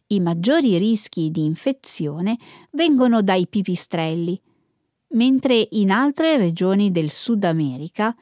i 0.07 0.19
maggiori 0.19 0.77
rischi 0.77 1.29
di 1.29 1.45
infezione 1.45 2.37
vengono 2.71 3.21
dai 3.21 3.47
pipistrelli, 3.47 4.41
mentre 5.09 5.67
in 5.71 5.91
altre 5.91 6.37
regioni 6.37 6.91
del 6.91 7.11
Sud 7.11 7.43
America, 7.43 8.15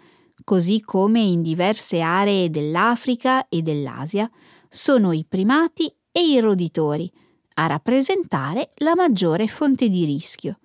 così 0.43 0.81
come 0.81 1.21
in 1.21 1.41
diverse 1.41 2.01
aree 2.01 2.49
dell'Africa 2.49 3.47
e 3.47 3.61
dell'Asia, 3.61 4.29
sono 4.67 5.13
i 5.13 5.25
primati 5.27 5.93
e 6.11 6.27
i 6.27 6.39
roditori 6.41 7.09
a 7.55 7.67
rappresentare 7.67 8.71
la 8.77 8.95
maggiore 8.95 9.47
fonte 9.47 9.87
di 9.87 10.03
rischio. 10.03 10.57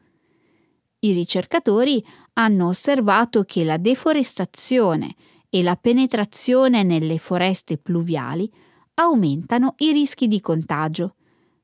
I 1.00 1.12
ricercatori 1.12 2.04
hanno 2.34 2.68
osservato 2.68 3.44
che 3.44 3.62
la 3.62 3.76
deforestazione 3.76 5.14
e 5.48 5.62
la 5.62 5.76
penetrazione 5.76 6.82
nelle 6.82 7.18
foreste 7.18 7.78
pluviali 7.78 8.50
aumentano 8.94 9.74
i 9.78 9.92
rischi 9.92 10.26
di 10.26 10.40
contagio, 10.40 11.14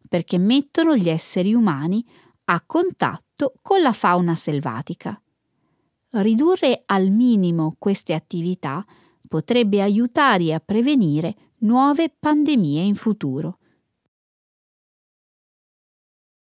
perché 0.09 0.39
mettono 0.39 0.97
gli 0.97 1.09
esseri 1.09 1.53
umani 1.53 2.05
a 2.45 2.63
contatto 2.65 3.55
con 3.61 3.81
la 3.81 3.93
fauna 3.93 4.37
selvatica. 4.37 5.21
Ridurre 6.11 6.85
al 6.87 7.11
minimo 7.11 7.75
queste 7.77 8.15
attività 8.15 8.85
potrebbe 9.27 9.83
aiutare 9.83 10.55
a 10.55 10.61
prevenire 10.61 11.35
nuove 11.59 12.15
pandemie 12.17 12.83
in 12.83 12.95
futuro. 12.95 13.59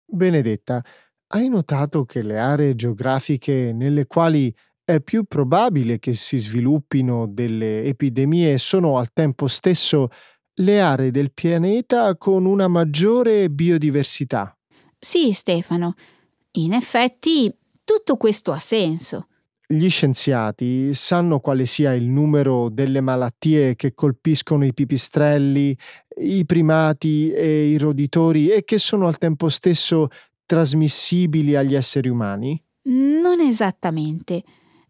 Benedetta, 0.06 0.82
hai 1.28 1.50
notato 1.50 2.06
che 2.06 2.22
le 2.22 2.40
aree 2.40 2.76
geografiche 2.76 3.72
nelle 3.74 4.06
quali 4.06 4.54
è 4.84 5.02
più 5.02 5.26
probabile 5.26 6.00
che 6.00 6.14
si 6.14 6.38
sviluppino 6.38 7.28
delle 7.28 7.84
epidemie 7.84 8.58
sono 8.58 8.98
al 8.98 9.12
tempo 9.12 9.48
stesso 9.48 10.10
le 10.60 10.80
aree 10.80 11.12
del 11.12 11.34
pianeta 11.34 12.16
con 12.16 12.46
una 12.46 12.68
maggiore 12.68 13.50
biodiversità. 13.50 14.58
Sì, 14.98 15.34
Stefano. 15.34 15.96
In 16.54 16.74
effetti, 16.74 17.54
tutto 17.84 18.16
questo 18.16 18.52
ha 18.52 18.60
senso. 18.60 19.28
Gli 19.70 19.90
scienziati 19.90 20.94
sanno 20.94 21.42
quale 21.42 21.66
sia 21.66 21.94
il 21.94 22.06
numero 22.06 22.70
delle 22.70 23.02
malattie 23.02 23.76
che 23.76 23.94
colpiscono 23.94 24.66
i 24.66 24.74
pipistrelli, 24.74 25.78
i 26.22 26.46
primati 26.46 27.32
e 27.32 27.66
i 27.66 27.78
roditori 27.78 28.50
e 28.50 28.64
che 28.64 28.78
sono 28.78 29.08
al 29.08 29.18
tempo 29.18 29.50
stesso 29.50 30.08
trasmissibili 30.48 31.56
agli 31.56 31.76
esseri 31.76 32.10
umani? 32.10 32.60
Non 32.86 33.40
esattamente, 33.42 34.44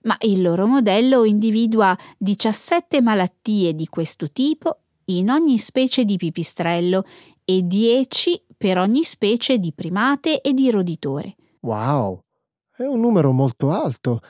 ma 0.03 0.15
il 0.21 0.41
loro 0.41 0.67
modello 0.67 1.25
individua 1.25 1.97
17 2.17 3.01
malattie 3.01 3.73
di 3.73 3.87
questo 3.87 4.31
tipo 4.31 4.83
in 5.05 5.29
ogni 5.29 5.57
specie 5.57 6.05
di 6.05 6.15
pipistrello 6.15 7.03
e 7.43 7.63
10 7.63 8.43
per 8.55 8.77
ogni 8.77 9.03
specie 9.03 9.57
di 9.57 9.73
primate 9.73 10.41
e 10.41 10.53
di 10.53 10.69
roditore. 10.69 11.35
Wow, 11.61 12.23
è 12.75 12.83
un 12.83 12.99
numero 12.99 13.31
molto 13.31 13.71
alto. 13.71 14.21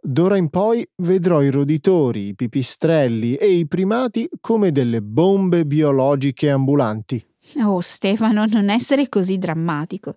D'ora 0.00 0.36
in 0.36 0.48
poi 0.48 0.86
vedrò 0.96 1.42
i 1.42 1.50
roditori, 1.50 2.28
i 2.28 2.34
pipistrelli 2.34 3.34
e 3.34 3.50
i 3.50 3.66
primati 3.66 4.28
come 4.40 4.70
delle 4.70 5.02
bombe 5.02 5.64
biologiche 5.64 6.50
ambulanti. 6.50 7.24
Oh 7.64 7.80
Stefano, 7.80 8.44
non 8.46 8.70
essere 8.70 9.08
così 9.08 9.38
drammatico. 9.38 10.14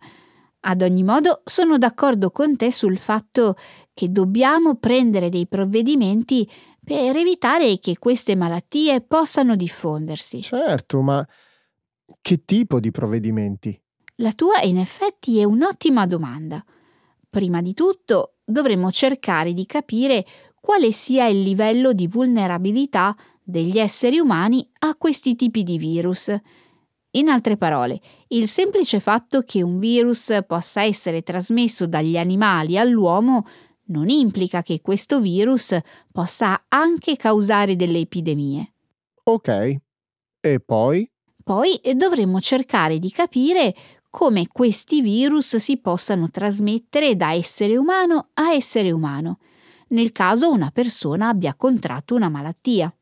Ad 0.64 0.82
ogni 0.84 1.04
modo, 1.04 1.42
sono 1.44 1.78
d'accordo 1.78 2.30
con 2.30 2.56
te 2.56 2.72
sul 2.72 2.98
fatto 2.98 3.56
che 3.94 4.12
dobbiamo 4.12 4.76
prendere 4.76 5.30
dei 5.30 5.48
provvedimenti 5.48 6.50
per 6.84 7.16
evitare 7.16 7.80
che 7.80 7.98
queste 7.98 8.36
malattie 8.36 9.02
possano 9.02 9.56
diffondersi. 9.56 10.42
Certo, 10.42 11.02
ma 11.02 11.28
che 12.22 12.46
tipo 12.46 12.80
di 12.80 12.92
provvedimenti? 12.92 13.80
La 14.16 14.34
tua 14.34 14.62
in 14.62 14.78
effetti 14.78 15.40
è 15.40 15.44
un'ottima 15.44 16.06
domanda. 16.06 16.64
Prima 17.28 17.62
di 17.62 17.74
tutto 17.74 18.36
dovremmo 18.44 18.92
cercare 18.92 19.54
di 19.54 19.66
capire 19.66 20.26
quale 20.60 20.92
sia 20.92 21.26
il 21.26 21.42
livello 21.42 21.92
di 21.94 22.06
vulnerabilità 22.06 23.16
degli 23.42 23.80
esseri 23.80 24.20
umani 24.20 24.70
a 24.80 24.96
questi 24.96 25.36
tipi 25.36 25.64
di 25.64 25.80
virus. 25.80 26.32
In 27.12 27.28
altre 27.28 27.58
parole, 27.58 28.00
il 28.30 28.48
semplice 28.48 29.00
fatto 29.00 29.42
che 29.42 29.62
un 29.62 29.80
virus 29.80 30.38
possa 30.48 30.84
essere 30.84 31.24
trasmesso 31.24 31.86
dagli 31.86 32.18
animali 32.18 32.78
all'uomo 32.78 33.46
non 33.86 34.08
implica 34.08 34.62
che 34.62 34.80
questo 34.80 35.20
virus 35.20 35.78
possa 36.12 36.66
anche 36.70 37.18
causare 37.18 37.76
delle 37.76 38.00
epidemie. 38.00 38.74
Ok. 39.24 39.76
E 40.40 40.60
poi? 40.60 41.10
Poi 41.44 41.80
dovremmo 41.96 42.40
cercare 42.40 42.98
di 42.98 43.12
capire 43.12 43.76
come 44.10 44.48
questi 44.48 45.02
virus 45.02 45.56
si 45.58 45.78
possano 45.78 46.30
trasmettere 46.30 47.16
da 47.16 47.34
essere 47.34 47.78
umano 47.78 48.30
a 48.34 48.54
essere 48.54 48.92
umano, 48.92 49.40
nel 49.90 50.12
caso 50.12 50.52
una 50.52 50.70
persona 50.72 51.30
abbia 51.30 51.56
contratto 51.56 52.16
una 52.16 52.30
malattia. 52.30 52.94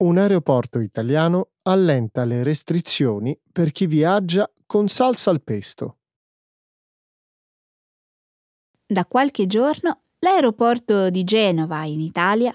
Un 0.00 0.16
aeroporto 0.16 0.78
italiano 0.78 1.54
allenta 1.62 2.22
le 2.22 2.44
restrizioni 2.44 3.36
per 3.50 3.72
chi 3.72 3.88
viaggia 3.88 4.48
con 4.64 4.86
salsa 4.86 5.30
al 5.30 5.42
pesto. 5.42 5.96
Da 8.86 9.04
qualche 9.06 9.48
giorno 9.48 10.02
l'aeroporto 10.20 11.10
di 11.10 11.24
Genova 11.24 11.84
in 11.84 11.98
Italia 11.98 12.54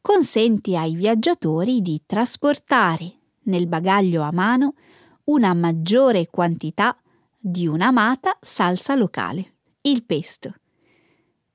consente 0.00 0.76
ai 0.76 0.94
viaggiatori 0.94 1.82
di 1.82 2.00
trasportare 2.06 3.12
nel 3.46 3.66
bagaglio 3.66 4.22
a 4.22 4.30
mano 4.30 4.74
una 5.24 5.52
maggiore 5.52 6.28
quantità 6.28 6.96
di 7.36 7.66
un'amata 7.66 8.38
salsa 8.40 8.94
locale, 8.94 9.56
il 9.80 10.04
pesto. 10.04 10.54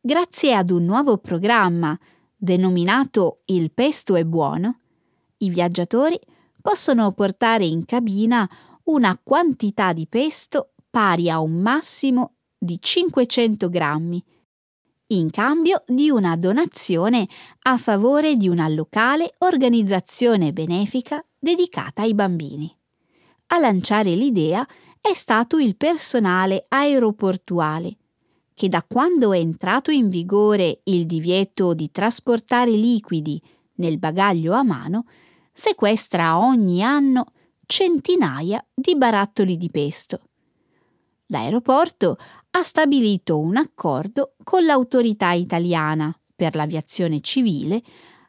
Grazie 0.02 0.54
ad 0.54 0.69
un 0.69 0.84
nuovo 0.84 1.17
programma 1.17 1.97
denominato 2.36 3.39
Il 3.45 3.71
pesto 3.71 4.15
è 4.15 4.25
buono, 4.25 4.80
i 5.39 5.49
viaggiatori 5.49 6.19
possono 6.62 7.12
portare 7.12 7.65
in 7.65 7.86
cabina 7.86 8.49
una 8.84 9.19
quantità 9.21 9.93
di 9.93 10.08
pesto 10.08 10.71
pari 10.89 11.30
a 11.30 11.39
un 11.39 11.62
massimo 11.62 12.36
di 12.58 12.78
500 12.80 13.69
grammi, 13.69 14.23
in 15.12 15.30
cambio 15.32 15.84
di 15.88 16.10
una 16.10 16.36
donazione 16.36 17.28
a 17.63 17.78
favore 17.78 18.36
di 18.36 18.47
una 18.47 18.67
locale 18.67 19.32
organizzazione 19.39 20.52
benefica 20.54 21.23
dedicata 21.38 22.02
ai 22.02 22.13
bambini. 22.13 22.75
A 23.47 23.60
lanciare 23.60 24.15
l'idea 24.15 24.67
è 25.02 25.13
stato 25.13 25.58
il 25.58 25.75
personale 25.78 26.65
aeroportuale, 26.67 27.97
che 28.54 28.67
da 28.67 28.84
quando 28.84 29.32
è 29.32 29.39
entrato 29.39 29.89
in 29.89 30.10
vigore 30.10 30.82
il 30.84 31.06
divieto 31.06 31.73
di 31.73 31.89
trasportare 31.89 32.71
liquidi 32.71 33.41
nel 33.75 33.97
bagaglio 33.97 34.54
a 34.54 34.63
mano, 34.63 35.06
sequestra 35.60 36.39
ogni 36.39 36.82
anno 36.82 37.26
centinaia 37.65 38.65
di 38.74 38.95
barattoli 38.95 39.58
di 39.58 39.69
pesto. 39.69 40.22
L'aeroporto 41.28 42.17
ha 42.52 42.63
stabilito 42.63 43.38
un 43.38 43.58
accordo 43.58 44.36
con 44.43 44.63
l'autorità 44.63 45.34
italiana 45.34 46.17
per 46.34 46.56
l'aviazione 46.56 47.19
civile 47.19 47.84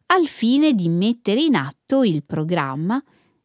al 0.06 0.26
fine 0.26 0.74
di 0.74 0.88
mettere 0.88 1.40
in 1.40 1.54
atto 1.54 2.02
il 2.02 2.24
programma 2.24 3.02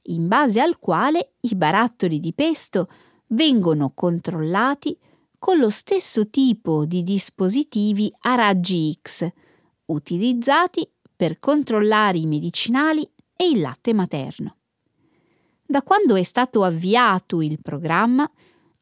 in 0.08 0.28
base 0.28 0.60
al 0.60 0.80
quale 0.80 1.36
i 1.41 1.56
barattoli 1.56 2.19
di 2.19 2.34
pesto 2.34 2.89
vengono 3.28 3.91
controllati 3.93 4.98
con 5.38 5.60
lo 5.60 5.69
stesso 5.69 6.28
tipo 6.30 6.86
di 6.86 7.04
dispositivi 7.04 8.12
a 8.21 8.34
raggi 8.34 8.98
X 9.00 9.32
utilizzati 9.86 10.89
per 11.15 11.39
controllare 11.39 12.17
i 12.17 12.26
medicinali 12.26 13.10
e 13.36 13.48
il 13.48 13.62
latte 13.62 13.93
materno. 13.93 14.58
Da 15.65 15.82
quando 15.82 16.15
è 16.15 16.24
stato 16.24 16.63
avviato 16.63 17.41
il 17.41 17.60
programma, 17.62 18.30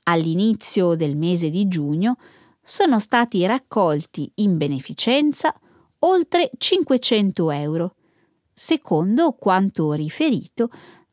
all'inizio 0.03 0.95
del 0.95 1.15
mese 1.15 1.49
di 1.49 1.67
giugno, 1.67 2.17
sono 2.61 2.99
stati 2.99 3.45
raccolti 3.45 4.31
in 4.35 4.57
beneficenza 4.57 5.53
oltre 5.99 6.51
500 6.57 7.51
euro, 7.51 7.95
secondo 8.53 9.33
quanto 9.33 9.93
riferito 9.93 10.69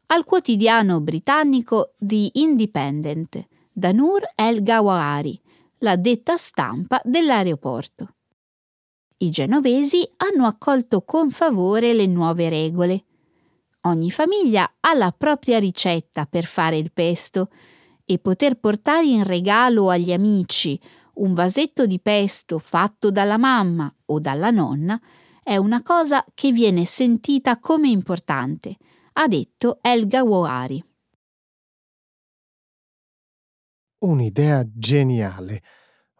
al 0.06 0.24
quotidiano 0.24 1.00
britannico 1.00 1.94
The 1.98 2.30
Independent 2.34 3.46
da 3.72 3.92
Nur 3.92 4.22
El 4.34 4.62
Gawahari, 4.62 5.40
la 5.78 5.96
detta 5.96 6.36
stampa 6.36 7.00
dell'aeroporto. 7.04 8.14
I 9.18 9.30
genovesi 9.30 10.08
hanno 10.16 10.46
accolto 10.46 11.02
con 11.02 11.30
favore 11.30 11.92
le 11.92 12.06
nuove 12.06 12.48
regole. 12.48 13.04
Ogni 13.84 14.10
famiglia 14.10 14.74
ha 14.80 14.92
la 14.92 15.10
propria 15.10 15.58
ricetta 15.58 16.26
per 16.26 16.44
fare 16.44 16.76
il 16.76 16.92
pesto 16.92 17.48
e 18.04 18.18
poter 18.18 18.56
portare 18.56 19.06
in 19.06 19.24
regalo 19.24 19.88
agli 19.88 20.12
amici 20.12 20.78
un 21.14 21.32
vasetto 21.32 21.86
di 21.86 21.98
pesto 21.98 22.58
fatto 22.58 23.10
dalla 23.10 23.38
mamma 23.38 23.92
o 24.06 24.18
dalla 24.18 24.50
nonna 24.50 25.00
è 25.42 25.56
una 25.56 25.82
cosa 25.82 26.24
che 26.34 26.52
viene 26.52 26.84
sentita 26.84 27.58
come 27.58 27.88
importante, 27.88 28.76
ha 29.14 29.26
detto 29.26 29.78
Elga 29.80 30.22
Wawari. 30.22 30.84
Un'idea 34.00 34.62
geniale. 34.66 35.62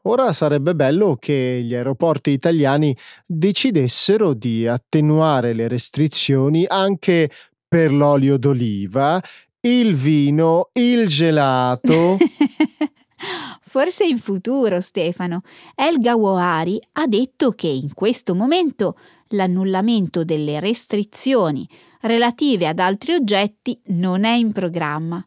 Ora 0.05 0.33
sarebbe 0.33 0.75
bello 0.75 1.17
che 1.17 1.61
gli 1.63 1.75
aeroporti 1.75 2.31
italiani 2.31 2.97
decidessero 3.27 4.33
di 4.33 4.67
attenuare 4.67 5.53
le 5.53 5.69
restrizioni 5.69 6.65
anche 6.67 7.31
per 7.71 7.93
l'olio 7.93 8.37
d'oliva, 8.37 9.23
il 9.61 9.95
vino, 9.95 10.71
il 10.73 11.07
gelato. 11.07 12.17
Forse 13.63 14.05
in 14.05 14.19
futuro, 14.19 14.81
Stefano. 14.81 15.43
El 15.77 16.01
Gawahari 16.01 16.83
ha 16.95 17.07
detto 17.07 17.53
che 17.53 17.69
in 17.69 17.95
questo 17.95 18.35
momento 18.35 18.99
l'annullamento 19.29 20.25
delle 20.25 20.59
restrizioni 20.59 21.69
relative 22.01 22.67
ad 22.67 22.81
altri 22.81 23.13
oggetti 23.13 23.81
non 23.91 24.25
è 24.25 24.33
in 24.33 24.51
programma. 24.51 25.25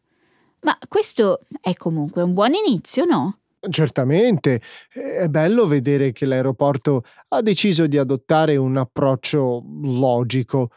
Ma 0.63 0.77
questo 0.89 1.39
è 1.61 1.73
comunque 1.75 2.23
un 2.23 2.33
buon 2.33 2.51
inizio, 2.55 3.05
no? 3.05 3.37
Certamente, 3.69 4.61
è 4.91 5.29
bello 5.29 5.65
vedere 5.65 6.11
che 6.11 6.25
l'aeroporto 6.25 7.05
ha 7.29 7.41
deciso 7.41 7.87
di 7.87 7.97
adottare 7.97 8.57
un 8.57 8.75
approccio 8.75 9.63
logico. 9.83 10.71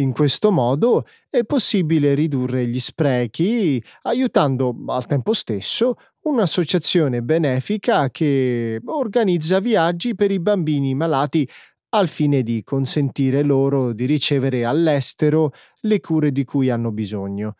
In 0.00 0.12
questo 0.12 0.52
modo 0.52 1.06
è 1.28 1.42
possibile 1.44 2.14
ridurre 2.14 2.66
gli 2.66 2.78
sprechi, 2.78 3.82
aiutando 4.02 4.72
al 4.86 5.06
tempo 5.06 5.32
stesso 5.32 5.96
un'associazione 6.22 7.20
benefica 7.20 8.08
che 8.10 8.80
organizza 8.84 9.58
viaggi 9.58 10.14
per 10.14 10.30
i 10.30 10.38
bambini 10.38 10.94
malati 10.94 11.48
al 11.90 12.06
fine 12.06 12.42
di 12.42 12.62
consentire 12.62 13.42
loro 13.42 13.92
di 13.92 14.04
ricevere 14.04 14.64
all'estero 14.64 15.52
le 15.80 15.98
cure 15.98 16.30
di 16.30 16.44
cui 16.44 16.70
hanno 16.70 16.92
bisogno. 16.92 17.56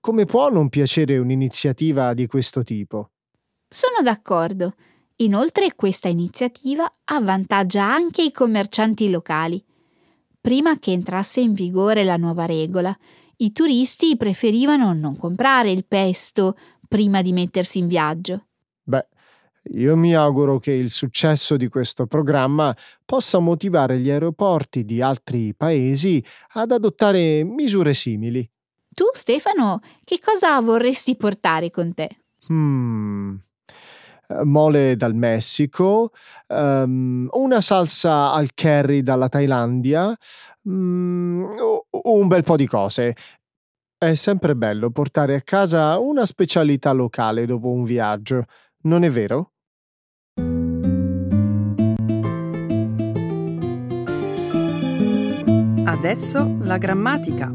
Come 0.00 0.24
può 0.24 0.50
non 0.50 0.70
piacere 0.70 1.18
un'iniziativa 1.18 2.14
di 2.14 2.26
questo 2.26 2.64
tipo? 2.64 3.10
Sono 3.68 4.02
d'accordo. 4.02 4.74
Inoltre 5.16 5.74
questa 5.76 6.08
iniziativa 6.08 6.92
avvantaggia 7.04 7.84
anche 7.84 8.22
i 8.22 8.32
commercianti 8.32 9.08
locali 9.08 9.62
prima 10.40 10.78
che 10.78 10.92
entrasse 10.92 11.40
in 11.40 11.52
vigore 11.52 12.04
la 12.04 12.16
nuova 12.16 12.46
regola. 12.46 12.96
I 13.36 13.52
turisti 13.52 14.16
preferivano 14.16 14.92
non 14.92 15.16
comprare 15.16 15.70
il 15.70 15.84
pesto 15.86 16.56
prima 16.88 17.22
di 17.22 17.32
mettersi 17.32 17.78
in 17.78 17.86
viaggio. 17.86 18.46
Beh, 18.82 19.06
io 19.72 19.96
mi 19.96 20.14
auguro 20.14 20.58
che 20.58 20.72
il 20.72 20.90
successo 20.90 21.56
di 21.56 21.68
questo 21.68 22.06
programma 22.06 22.74
possa 23.04 23.38
motivare 23.38 23.98
gli 23.98 24.10
aeroporti 24.10 24.84
di 24.84 25.00
altri 25.00 25.54
paesi 25.54 26.24
ad 26.54 26.72
adottare 26.72 27.44
misure 27.44 27.94
simili. 27.94 28.48
Tu, 28.92 29.04
Stefano, 29.12 29.80
che 30.04 30.18
cosa 30.18 30.60
vorresti 30.60 31.16
portare 31.16 31.70
con 31.70 31.94
te? 31.94 32.08
Hmm. 32.48 33.36
Eh, 34.30 34.44
mole 34.44 34.94
dal 34.94 35.14
Messico, 35.14 36.12
um, 36.48 37.28
una 37.32 37.60
salsa 37.60 38.32
al 38.32 38.54
curry 38.54 39.02
dalla 39.02 39.28
Thailandia, 39.28 40.16
um, 40.62 41.48
un 41.90 42.28
bel 42.28 42.44
po' 42.44 42.56
di 42.56 42.66
cose. 42.66 43.16
È 43.98 44.14
sempre 44.14 44.54
bello 44.54 44.90
portare 44.90 45.34
a 45.34 45.42
casa 45.42 45.98
una 45.98 46.24
specialità 46.26 46.92
locale 46.92 47.44
dopo 47.44 47.70
un 47.70 47.82
viaggio, 47.84 48.44
non 48.82 49.02
è 49.02 49.10
vero? 49.10 49.52
Adesso 55.84 56.56
la 56.60 56.78
grammatica. 56.78 57.52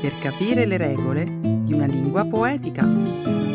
Per 0.00 0.18
capire 0.20 0.64
le 0.64 0.76
regole 0.76 1.24
di 1.24 1.72
una 1.72 1.86
lingua 1.86 2.24
poetica. 2.24 3.45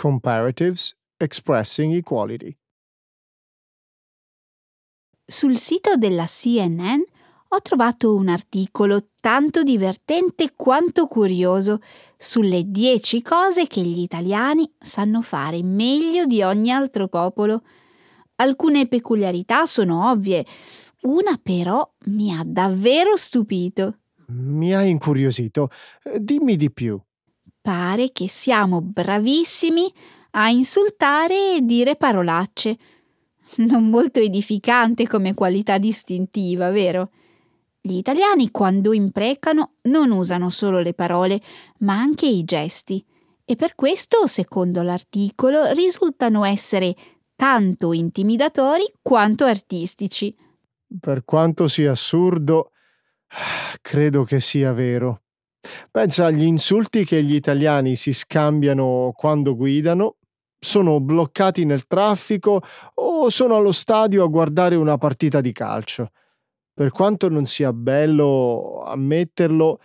Comparatives 0.00 0.96
Expressing 1.18 1.92
Equality. 1.92 2.56
Sul 5.26 5.58
sito 5.58 5.96
della 5.96 6.24
CNN 6.24 7.02
ho 7.48 7.60
trovato 7.60 8.14
un 8.14 8.28
articolo 8.28 9.08
tanto 9.20 9.62
divertente 9.62 10.54
quanto 10.56 11.06
curioso 11.06 11.82
sulle 12.16 12.62
10 12.64 13.20
cose 13.20 13.66
che 13.66 13.82
gli 13.82 13.98
italiani 13.98 14.72
sanno 14.78 15.20
fare 15.20 15.62
meglio 15.62 16.24
di 16.24 16.40
ogni 16.40 16.70
altro 16.70 17.06
popolo. 17.08 17.62
Alcune 18.36 18.88
peculiarità 18.88 19.66
sono 19.66 20.08
ovvie, 20.08 20.46
una 21.02 21.38
però 21.42 21.86
mi 22.06 22.34
ha 22.34 22.42
davvero 22.42 23.16
stupito. 23.16 23.98
Mi 24.28 24.74
ha 24.74 24.82
incuriosito. 24.82 25.68
Dimmi 26.18 26.56
di 26.56 26.72
più 26.72 26.98
pare 27.70 28.10
che 28.10 28.28
siamo 28.28 28.80
bravissimi 28.80 29.94
a 30.32 30.48
insultare 30.48 31.54
e 31.54 31.60
dire 31.60 31.94
parolacce. 31.94 32.76
Non 33.58 33.88
molto 33.88 34.18
edificante 34.18 35.06
come 35.06 35.34
qualità 35.34 35.78
distintiva, 35.78 36.70
vero? 36.70 37.12
Gli 37.80 37.94
italiani 37.96 38.50
quando 38.50 38.92
imprecano 38.92 39.74
non 39.82 40.10
usano 40.10 40.50
solo 40.50 40.80
le 40.80 40.94
parole, 40.94 41.40
ma 41.78 41.94
anche 41.94 42.26
i 42.26 42.42
gesti. 42.42 43.04
E 43.44 43.54
per 43.54 43.76
questo, 43.76 44.26
secondo 44.26 44.82
l'articolo, 44.82 45.70
risultano 45.70 46.44
essere 46.44 46.96
tanto 47.36 47.92
intimidatori 47.92 48.82
quanto 49.00 49.44
artistici. 49.44 50.36
Per 50.98 51.24
quanto 51.24 51.68
sia 51.68 51.92
assurdo, 51.92 52.72
credo 53.80 54.24
che 54.24 54.40
sia 54.40 54.72
vero. 54.72 55.22
Pensa 55.90 56.26
agli 56.26 56.44
insulti 56.44 57.04
che 57.04 57.22
gli 57.22 57.34
italiani 57.34 57.96
si 57.96 58.12
scambiano 58.12 59.12
quando 59.14 59.54
guidano, 59.56 60.16
sono 60.58 61.00
bloccati 61.00 61.64
nel 61.64 61.86
traffico 61.86 62.62
o 62.94 63.30
sono 63.30 63.56
allo 63.56 63.72
stadio 63.72 64.22
a 64.22 64.28
guardare 64.28 64.76
una 64.76 64.98
partita 64.98 65.40
di 65.40 65.52
calcio. 65.52 66.10
Per 66.72 66.90
quanto 66.90 67.28
non 67.28 67.46
sia 67.46 67.72
bello 67.72 68.84
ammetterlo, 68.86 69.80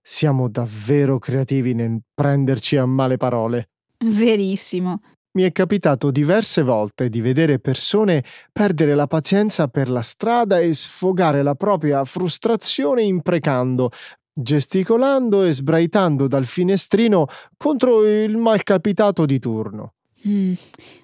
siamo 0.00 0.48
davvero 0.48 1.18
creativi 1.18 1.74
nel 1.74 2.00
prenderci 2.12 2.76
a 2.76 2.86
male 2.86 3.16
parole. 3.16 3.70
Verissimo. 4.04 5.00
Mi 5.34 5.44
è 5.44 5.52
capitato 5.52 6.10
diverse 6.10 6.62
volte 6.62 7.08
di 7.08 7.20
vedere 7.20 7.58
persone 7.58 8.22
perdere 8.52 8.94
la 8.94 9.06
pazienza 9.06 9.68
per 9.68 9.88
la 9.88 10.02
strada 10.02 10.58
e 10.58 10.74
sfogare 10.74 11.42
la 11.42 11.54
propria 11.54 12.04
frustrazione 12.04 13.02
imprecando, 13.02 13.90
gesticolando 14.32 15.44
e 15.44 15.52
sbraitando 15.52 16.26
dal 16.26 16.46
finestrino 16.46 17.26
contro 17.56 18.06
il 18.06 18.36
malcapitato 18.36 19.26
di 19.26 19.38
turno. 19.38 19.94
Mm, 20.26 20.52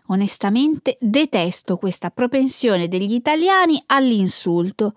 onestamente 0.06 0.96
detesto 1.00 1.76
questa 1.76 2.10
propensione 2.10 2.88
degli 2.88 3.14
italiani 3.14 3.82
all'insulto. 3.86 4.94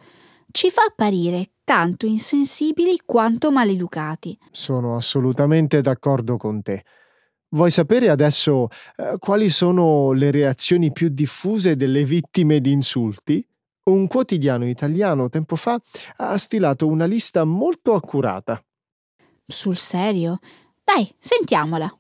Ci 0.52 0.70
fa 0.70 0.84
apparire 0.84 1.52
tanto 1.64 2.06
insensibili 2.06 3.00
quanto 3.06 3.52
maleducati. 3.52 4.38
Sono 4.52 4.96
assolutamente 4.96 5.82
d'accordo 5.82 6.38
con 6.38 6.62
te. 6.62 6.84
Vuoi 7.54 7.72
sapere 7.72 8.10
adesso 8.10 8.68
eh, 8.96 9.18
quali 9.18 9.50
sono 9.50 10.14
le 10.14 10.32
reazioni 10.32 10.92
più 10.92 11.10
diffuse 11.10 11.76
delle 11.76 12.06
vittime 12.06 12.62
di 12.62 12.72
insulti? 12.72 13.46
Un 13.84 14.08
quotidiano 14.08 14.68
italiano 14.68 15.30
tempo 15.30 15.56
fa 15.56 15.82
ha 16.18 16.38
stilato 16.38 16.88
una 16.88 17.06
lista 17.06 17.44
molto 17.46 17.96
accurata. 17.96 18.64
Sul 19.48 19.78
serio? 19.78 20.38
Dai, 20.84 21.12
sentiamola. 21.18 21.92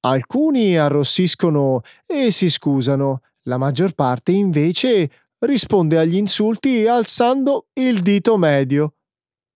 Alcuni 0.00 0.76
arrossiscono 0.76 1.82
e 2.06 2.30
si 2.30 2.50
scusano, 2.50 3.22
la 3.42 3.56
maggior 3.56 3.94
parte 3.94 4.32
invece 4.32 5.10
risponde 5.38 5.98
agli 5.98 6.16
insulti 6.16 6.86
alzando 6.86 7.68
il 7.74 8.00
dito 8.02 8.36
medio. 8.36 8.94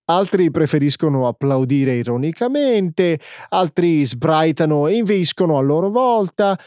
Altri 0.07 0.51
preferiscono 0.51 1.27
applaudire 1.27 1.97
ironicamente, 1.97 3.21
altri 3.51 4.05
sbraitano 4.05 4.87
e 4.87 4.97
inveiscono 4.97 5.59
a 5.59 5.63
loro 5.63 5.91
volta. 5.91 6.59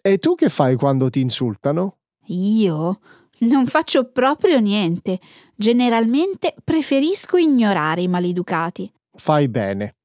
E 0.00 0.18
tu 0.18 0.34
che 0.34 0.48
fai 0.48 0.76
quando 0.76 1.10
ti 1.10 1.20
insultano? 1.20 1.96
Io? 2.26 3.00
Non 3.40 3.66
faccio 3.66 4.10
proprio 4.10 4.58
niente. 4.58 5.20
Generalmente 5.54 6.54
preferisco 6.62 7.36
ignorare 7.36 8.02
i 8.02 8.08
maleducati. 8.08 8.90
Fai 9.12 9.48
bene. 9.48 9.96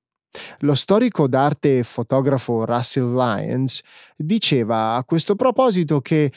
Lo 0.60 0.74
storico 0.74 1.28
d'arte 1.28 1.80
e 1.80 1.84
fotografo 1.84 2.66
Russell 2.66 3.14
Lyons 3.14 3.82
diceva 4.16 4.96
a 4.96 5.04
questo 5.04 5.36
proposito 5.36 6.02
che 6.02 6.32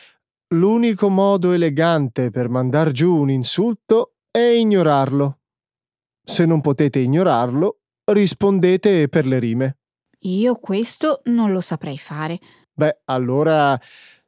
l'unico 0.48 1.08
modo 1.08 1.52
elegante 1.52 2.30
per 2.30 2.48
mandar 2.48 2.90
giù 2.92 3.14
un 3.14 3.30
insulto 3.30 4.16
è 4.30 4.38
ignorarlo. 4.38 5.38
Se 6.22 6.44
non 6.44 6.60
potete 6.60 6.98
ignorarlo, 6.98 7.78
rispondete 8.04 9.08
per 9.08 9.26
le 9.26 9.38
rime. 9.38 9.78
Io 10.20 10.56
questo 10.56 11.20
non 11.24 11.52
lo 11.52 11.60
saprei 11.60 11.98
fare. 11.98 12.38
Beh, 12.72 13.00
allora, 13.06 13.80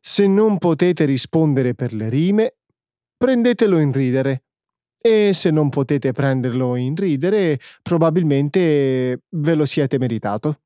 se 0.09 0.27
non 0.27 0.57
potete 0.57 1.05
rispondere 1.05 1.75
per 1.75 1.93
le 1.93 2.09
rime, 2.09 2.55
prendetelo 3.15 3.79
in 3.79 3.93
ridere 3.93 4.45
e 4.99 5.35
se 5.35 5.51
non 5.51 5.69
potete 5.69 6.13
prenderlo 6.13 6.77
in 6.77 6.97
ridere, 6.97 7.61
probabilmente 7.83 9.25
ve 9.29 9.55
lo 9.55 9.67
siete 9.67 9.99
meritato. 9.99 10.61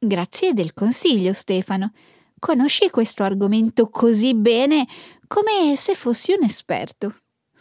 Grazie 0.00 0.52
del 0.52 0.74
consiglio, 0.74 1.32
Stefano. 1.32 1.92
Conosci 2.40 2.90
questo 2.90 3.22
argomento 3.22 3.88
così 3.88 4.34
bene 4.34 4.84
come 5.28 5.76
se 5.76 5.94
fossi 5.94 6.32
un 6.32 6.42
esperto. 6.42 7.14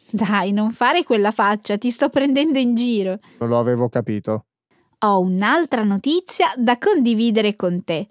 Dai, 0.09 0.51
non 0.51 0.71
fare 0.71 1.03
quella 1.03 1.29
faccia, 1.29 1.77
ti 1.77 1.91
sto 1.91 2.09
prendendo 2.09 2.57
in 2.57 2.73
giro. 2.73 3.19
Non 3.37 3.49
lo 3.49 3.59
avevo 3.59 3.89
capito. 3.89 4.45
Ho 5.05 5.19
un'altra 5.19 5.83
notizia 5.83 6.47
da 6.57 6.79
condividere 6.79 7.55
con 7.55 7.83
te. 7.83 8.07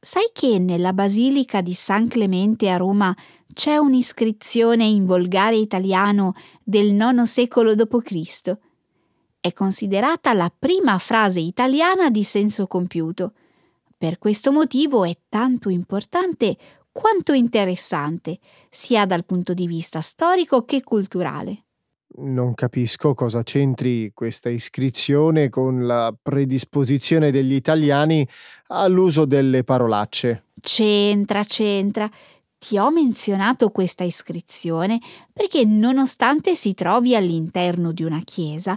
Sai 0.00 0.30
che 0.32 0.60
nella 0.60 0.92
Basilica 0.92 1.60
di 1.60 1.74
San 1.74 2.06
Clemente 2.06 2.70
a 2.70 2.76
Roma 2.76 3.14
c'è 3.52 3.78
un'iscrizione 3.78 4.84
in 4.84 5.04
volgare 5.04 5.56
italiano 5.56 6.34
del 6.62 6.92
IX 6.92 7.22
secolo 7.22 7.74
d.C. 7.74 8.56
È 9.40 9.52
considerata 9.52 10.32
la 10.34 10.52
prima 10.56 10.98
frase 10.98 11.40
italiana 11.40 12.10
di 12.10 12.22
senso 12.22 12.68
compiuto. 12.68 13.32
Per 13.96 14.18
questo 14.18 14.52
motivo 14.52 15.04
è 15.04 15.18
tanto 15.28 15.68
importante 15.68 16.56
quanto 16.92 17.32
interessante, 17.32 18.38
sia 18.70 19.04
dal 19.04 19.24
punto 19.24 19.52
di 19.52 19.66
vista 19.66 20.00
storico 20.00 20.64
che 20.64 20.84
culturale. 20.84 21.64
Non 22.20 22.54
capisco 22.54 23.14
cosa 23.14 23.44
c'entri 23.44 24.10
questa 24.12 24.48
iscrizione 24.48 25.48
con 25.48 25.86
la 25.86 26.12
predisposizione 26.20 27.30
degli 27.30 27.52
italiani 27.52 28.26
all'uso 28.68 29.24
delle 29.24 29.62
parolacce. 29.62 30.46
C'entra, 30.60 31.44
c'entra. 31.44 32.10
Ti 32.58 32.76
ho 32.76 32.90
menzionato 32.90 33.70
questa 33.70 34.02
iscrizione 34.02 34.98
perché, 35.32 35.64
nonostante 35.64 36.56
si 36.56 36.74
trovi 36.74 37.14
all'interno 37.14 37.92
di 37.92 38.02
una 38.02 38.20
chiesa, 38.24 38.76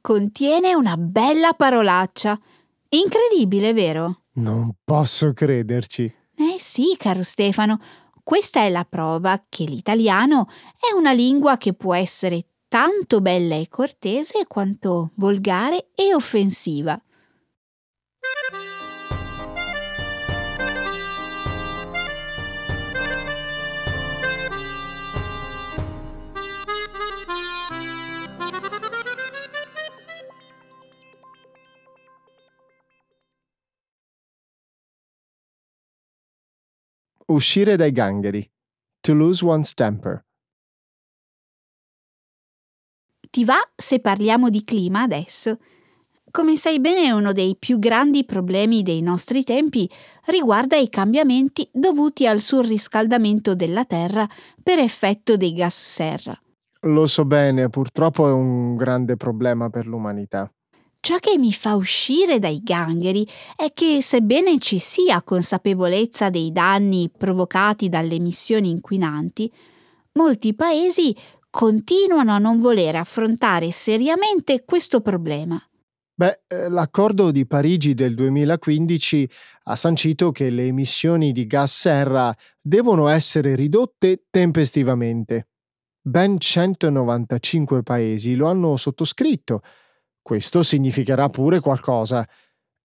contiene 0.00 0.74
una 0.74 0.96
bella 0.96 1.52
parolaccia. 1.52 2.40
Incredibile, 2.88 3.74
vero? 3.74 4.22
Non 4.36 4.72
posso 4.82 5.34
crederci. 5.34 6.04
Eh 6.34 6.56
sì, 6.58 6.94
caro 6.96 7.22
Stefano, 7.22 7.78
questa 8.22 8.60
è 8.60 8.70
la 8.70 8.86
prova 8.86 9.44
che 9.50 9.64
l'italiano 9.64 10.48
è 10.78 10.96
una 10.96 11.12
lingua 11.12 11.58
che 11.58 11.74
può 11.74 11.94
essere 11.94 12.46
tanto 12.74 13.20
bella 13.20 13.54
e 13.54 13.68
cortese 13.68 14.46
quanto 14.48 15.12
volgare 15.14 15.90
e 15.94 16.12
offensiva. 16.12 17.00
Uscire 37.26 37.76
dai 37.76 37.92
gangheri. 37.92 38.50
To 39.02 39.12
lose 39.12 39.44
one's 39.44 39.72
temper. 39.74 40.24
Ti 43.34 43.44
va 43.44 43.58
se 43.74 43.98
parliamo 43.98 44.48
di 44.48 44.62
clima 44.62 45.02
adesso? 45.02 45.58
Come 46.30 46.54
sai 46.54 46.78
bene, 46.78 47.10
uno 47.10 47.32
dei 47.32 47.56
più 47.58 47.80
grandi 47.80 48.24
problemi 48.24 48.84
dei 48.84 49.02
nostri 49.02 49.42
tempi 49.42 49.90
riguarda 50.26 50.76
i 50.76 50.88
cambiamenti 50.88 51.68
dovuti 51.72 52.28
al 52.28 52.40
surriscaldamento 52.40 53.56
della 53.56 53.84
Terra 53.86 54.24
per 54.62 54.78
effetto 54.78 55.36
dei 55.36 55.52
gas 55.52 55.74
serra. 55.74 56.40
Lo 56.82 57.06
so 57.06 57.24
bene, 57.24 57.68
purtroppo 57.70 58.28
è 58.28 58.30
un 58.30 58.76
grande 58.76 59.16
problema 59.16 59.68
per 59.68 59.86
l'umanità. 59.86 60.48
Ciò 61.00 61.16
che 61.16 61.36
mi 61.36 61.52
fa 61.52 61.74
uscire 61.74 62.38
dai 62.38 62.60
gangheri 62.62 63.26
è 63.56 63.72
che, 63.74 64.00
sebbene 64.00 64.60
ci 64.60 64.78
sia 64.78 65.22
consapevolezza 65.22 66.30
dei 66.30 66.52
danni 66.52 67.10
provocati 67.10 67.88
dalle 67.88 68.14
emissioni 68.14 68.70
inquinanti, 68.70 69.52
molti 70.12 70.54
paesi 70.54 71.12
continuano 71.54 72.32
a 72.32 72.38
non 72.38 72.58
volere 72.58 72.98
affrontare 72.98 73.70
seriamente 73.70 74.64
questo 74.64 75.00
problema. 75.00 75.62
Beh, 76.16 76.42
eh, 76.48 76.68
l'accordo 76.68 77.30
di 77.30 77.46
Parigi 77.46 77.94
del 77.94 78.14
2015 78.14 79.30
ha 79.64 79.76
sancito 79.76 80.32
che 80.32 80.50
le 80.50 80.66
emissioni 80.66 81.30
di 81.32 81.46
gas 81.46 81.76
serra 81.76 82.34
devono 82.60 83.08
essere 83.08 83.54
ridotte 83.54 84.24
tempestivamente. 84.30 85.48
Ben 86.00 86.38
195 86.38 87.82
paesi 87.82 88.34
lo 88.34 88.48
hanno 88.48 88.76
sottoscritto 88.76 89.62
questo 90.24 90.62
significherà 90.62 91.28
pure 91.28 91.60
qualcosa. 91.60 92.26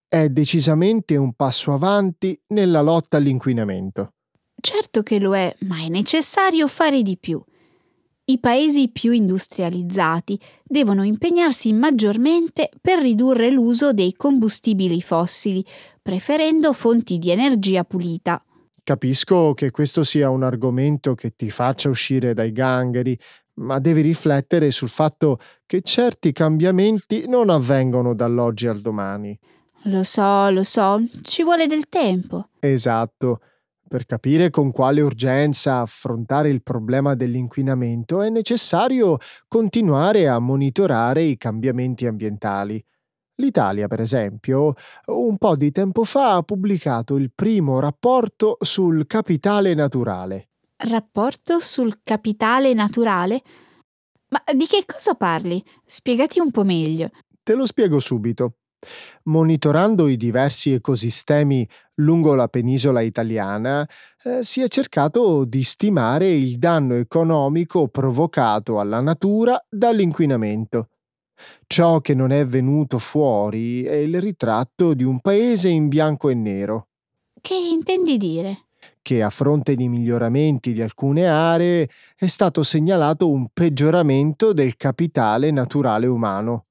È 0.10 0.28
decisamente 0.28 1.16
un 1.16 1.32
passo 1.36 1.72
avanti 1.72 2.38
nella 2.48 2.82
lotta 2.82 3.16
all'inquinamento. 3.16 4.16
Certo 4.60 5.04
che 5.04 5.20
lo 5.20 5.34
è, 5.34 5.56
ma 5.60 5.80
è 5.80 5.88
necessario 5.88 6.68
fare 6.68 7.02
di 7.02 7.16
più. 7.18 7.42
I 8.30 8.38
paesi 8.38 8.90
più 8.90 9.12
industrializzati 9.12 10.40
devono 10.64 11.02
impegnarsi 11.02 11.74
maggiormente 11.74 12.70
per 12.80 13.00
ridurre 13.00 13.50
l'uso 13.50 13.92
dei 13.92 14.14
combustibili 14.14 15.02
fossili, 15.02 15.66
preferendo 16.00 16.72
fonti 16.74 17.18
di 17.18 17.32
energia 17.32 17.84
pulita. 17.84 18.40
Capisco 18.84 19.56
che 19.56 19.72
questo 19.72 20.04
sia 20.04 20.30
un 20.30 20.44
argomento 20.44 21.16
che 21.16 21.36
ti 21.36 21.50
faccia 21.50 21.90
uscire 21.90 22.36
dai 22.36 22.52
gangheri, 22.52 23.18
ma 23.56 23.80
devi 23.80 24.02
riflettere 24.02 24.70
sul 24.70 24.90
fatto 24.90 25.40
che 25.66 25.82
certi 25.82 26.32
cambiamenti 26.32 27.26
non 27.28 27.50
avvengono 27.50 28.14
dall'oggi 28.14 28.68
al 28.68 28.80
domani. 28.80 29.36
Lo 29.86 30.04
so, 30.04 30.52
lo 30.52 30.64
so, 30.64 31.02
ci 31.24 31.42
vuole 31.42 31.66
del 31.66 31.90
tempo. 31.90 32.50
Esatto. 32.60 33.40
Per 33.90 34.06
capire 34.06 34.52
con 34.52 34.72
quale 34.72 35.02
urgenza 35.02 35.80
affrontare 35.80 36.50
il 36.50 36.62
problema 36.62 37.16
dell'inquinamento 37.16 38.22
è 38.22 38.30
necessario 38.30 39.18
continuare 39.48 40.28
a 40.28 40.38
monitorare 40.38 41.24
i 41.24 41.38
cambiamenti 41.38 42.06
ambientali. 42.06 42.80
L'Italia, 43.38 43.88
per 43.88 44.00
esempio, 44.00 44.76
un 45.08 45.38
po' 45.40 45.56
di 45.56 45.72
tempo 45.72 46.04
fa 46.04 46.36
ha 46.36 46.44
pubblicato 46.44 47.16
il 47.16 47.32
primo 47.34 47.80
rapporto 47.80 48.58
sul 48.60 49.08
capitale 49.08 49.74
naturale. 49.74 50.50
Rapporto 50.76 51.58
sul 51.58 52.02
capitale 52.04 52.76
naturale? 52.76 53.42
Ma 54.28 54.44
di 54.54 54.68
che 54.68 54.84
cosa 54.86 55.16
parli? 55.16 55.64
Spiegati 55.84 56.40
un 56.40 56.52
po' 56.52 56.64
meglio. 56.64 57.10
Te 57.42 57.56
lo 57.56 57.66
spiego 57.66 57.98
subito. 57.98 58.54
Monitorando 59.24 60.08
i 60.08 60.16
diversi 60.16 60.72
ecosistemi 60.72 61.68
lungo 62.00 62.34
la 62.36 62.48
penisola 62.48 63.02
italiana, 63.02 63.88
eh, 64.24 64.44
si 64.44 64.62
è 64.62 64.68
cercato 64.68 65.46
di 65.46 65.64
stimare 65.64 66.30
il 66.30 66.58
danno 66.58 66.96
economico 66.96 67.88
provocato 67.88 68.80
alla 68.80 69.02
natura 69.02 69.64
dall'inquinamento. 69.70 70.90
Ciò 71.68 72.02
che 72.02 72.14
non 72.14 72.32
è 72.32 72.46
venuto 72.46 72.98
fuori 72.98 73.84
è 73.84 73.94
il 73.94 74.20
ritratto 74.20 74.94
di 74.94 75.04
un 75.04 75.20
paese 75.22 75.70
in 75.70 75.88
bianco 75.88 76.30
e 76.30 76.34
nero. 76.34 76.88
Che 77.40 77.54
intendi 77.54 78.18
dire? 78.18 78.66
Che 79.02 79.24
a 79.24 79.30
fronte 79.30 79.76
di 79.76 79.88
miglioramenti 79.88 80.74
di 80.74 80.82
alcune 80.82 81.28
aree 81.28 81.90
è 82.18 82.28
stato 82.28 82.64
segnalato 82.64 83.30
un 83.30 83.48
peggioramento 83.54 84.52
del 84.52 84.76
capitale 84.76 85.52
naturale 85.52 86.08
umano. 86.08 86.66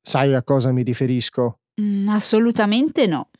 Sai 0.00 0.34
a 0.34 0.42
cosa 0.42 0.70
mi 0.70 0.82
riferisco? 0.82 1.58
Mm, 1.80 2.08
assolutamente 2.08 3.06
no. 3.06 3.30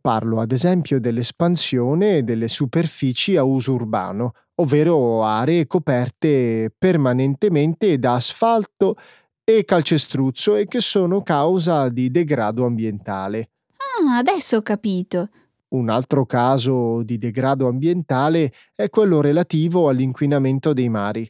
Parlo 0.00 0.40
ad 0.40 0.52
esempio 0.52 1.00
dell'espansione 1.00 2.22
delle 2.22 2.46
superfici 2.46 3.36
a 3.36 3.42
uso 3.42 3.72
urbano, 3.74 4.32
ovvero 4.56 5.24
aree 5.24 5.66
coperte 5.66 6.72
permanentemente 6.76 7.98
da 7.98 8.14
asfalto 8.14 8.96
e 9.42 9.64
calcestruzzo 9.64 10.54
e 10.54 10.66
che 10.66 10.80
sono 10.80 11.22
causa 11.22 11.88
di 11.88 12.10
degrado 12.10 12.64
ambientale. 12.64 13.50
Ah, 13.76 14.18
adesso 14.18 14.58
ho 14.58 14.62
capito. 14.62 15.28
Un 15.68 15.88
altro 15.88 16.24
caso 16.24 17.02
di 17.02 17.18
degrado 17.18 17.66
ambientale 17.66 18.52
è 18.74 18.88
quello 18.88 19.20
relativo 19.20 19.88
all'inquinamento 19.88 20.72
dei 20.72 20.88
mari. 20.88 21.28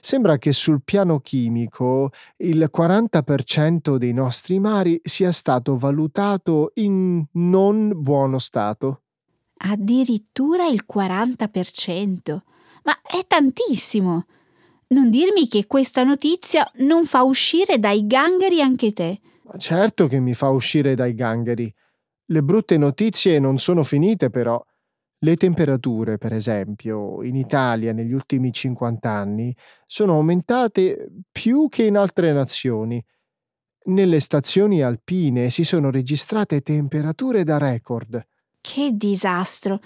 Sembra 0.00 0.38
che 0.38 0.52
sul 0.52 0.82
piano 0.84 1.20
chimico 1.20 2.10
il 2.38 2.70
40% 2.72 3.96
dei 3.96 4.12
nostri 4.12 4.60
mari 4.60 5.00
sia 5.02 5.32
stato 5.32 5.76
valutato 5.76 6.72
in 6.74 7.24
non 7.32 7.92
buono 7.96 8.38
stato. 8.38 9.02
Addirittura 9.56 10.66
il 10.66 10.84
40%. 10.90 12.40
Ma 12.84 13.00
è 13.02 13.24
tantissimo. 13.26 14.26
Non 14.88 15.10
dirmi 15.10 15.48
che 15.48 15.66
questa 15.66 16.02
notizia 16.02 16.70
non 16.76 17.04
fa 17.04 17.22
uscire 17.22 17.78
dai 17.78 18.06
gangheri 18.06 18.60
anche 18.60 18.92
te. 18.92 19.20
Ma 19.44 19.56
certo 19.58 20.06
che 20.06 20.18
mi 20.18 20.34
fa 20.34 20.48
uscire 20.48 20.94
dai 20.94 21.14
gangheri. 21.14 21.72
Le 22.26 22.42
brutte 22.42 22.76
notizie 22.76 23.38
non 23.38 23.58
sono 23.58 23.82
finite 23.82 24.30
però. 24.30 24.64
Le 25.22 25.36
temperature, 25.36 26.16
per 26.16 26.32
esempio, 26.32 27.22
in 27.22 27.36
Italia 27.36 27.92
negli 27.92 28.14
ultimi 28.14 28.50
50 28.50 29.10
anni 29.10 29.54
sono 29.84 30.14
aumentate 30.14 31.10
più 31.30 31.68
che 31.68 31.84
in 31.84 31.98
altre 31.98 32.32
nazioni. 32.32 33.04
Nelle 33.84 34.18
stazioni 34.18 34.82
alpine 34.82 35.50
si 35.50 35.62
sono 35.62 35.90
registrate 35.90 36.62
temperature 36.62 37.44
da 37.44 37.58
record. 37.58 38.26
Che 38.62 38.90
disastro! 38.94 39.80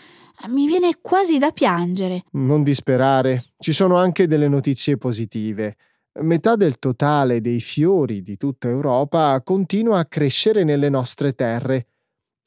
Mi 0.51 0.69
viene 0.69 0.99
quasi 1.01 1.39
da 1.39 1.51
piangere. 1.51 2.23
Non 2.33 2.63
disperare, 2.63 3.45
ci 3.59 3.73
sono 3.73 3.97
anche 3.97 4.29
delle 4.29 4.47
notizie 4.47 4.99
positive. 4.99 5.77
Metà 6.21 6.55
del 6.55 6.79
totale 6.79 7.41
dei 7.41 7.61
fiori 7.61 8.23
di 8.23 8.37
tutta 8.37 8.69
Europa 8.69 9.41
continua 9.43 9.99
a 9.99 10.07
crescere 10.07 10.63
nelle 10.63 10.89
nostre 10.89 11.35
terre 11.35 11.89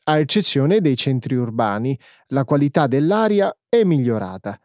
a 0.10 0.20
eccezione 0.20 0.80
dei 0.80 0.96
centri 0.96 1.36
urbani, 1.36 1.98
la 2.28 2.46
qualità 2.46 2.88
dell'aria 2.88 3.56
è 3.68 3.84
migliorata. 3.84 4.60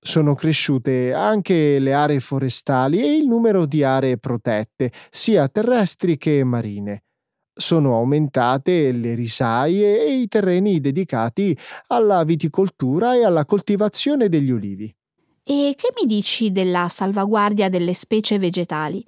Sono 0.00 0.34
cresciute 0.34 1.12
anche 1.12 1.78
le 1.78 1.92
aree 1.92 2.20
forestali 2.20 3.00
e 3.00 3.16
il 3.16 3.26
numero 3.26 3.66
di 3.66 3.82
aree 3.82 4.16
protette, 4.16 4.92
sia 5.10 5.48
terrestri 5.48 6.16
che 6.16 6.42
marine. 6.44 7.04
Sono 7.52 7.96
aumentate 7.96 8.92
le 8.92 9.14
risaie 9.14 10.06
e 10.06 10.20
i 10.20 10.28
terreni 10.28 10.80
dedicati 10.80 11.56
alla 11.88 12.24
viticoltura 12.24 13.14
e 13.14 13.24
alla 13.24 13.44
coltivazione 13.44 14.28
degli 14.28 14.52
olivi. 14.52 14.94
E 15.42 15.74
che 15.76 15.92
mi 16.00 16.06
dici 16.06 16.52
della 16.52 16.88
salvaguardia 16.88 17.68
delle 17.68 17.94
specie 17.94 18.38
vegetali? 18.38 19.04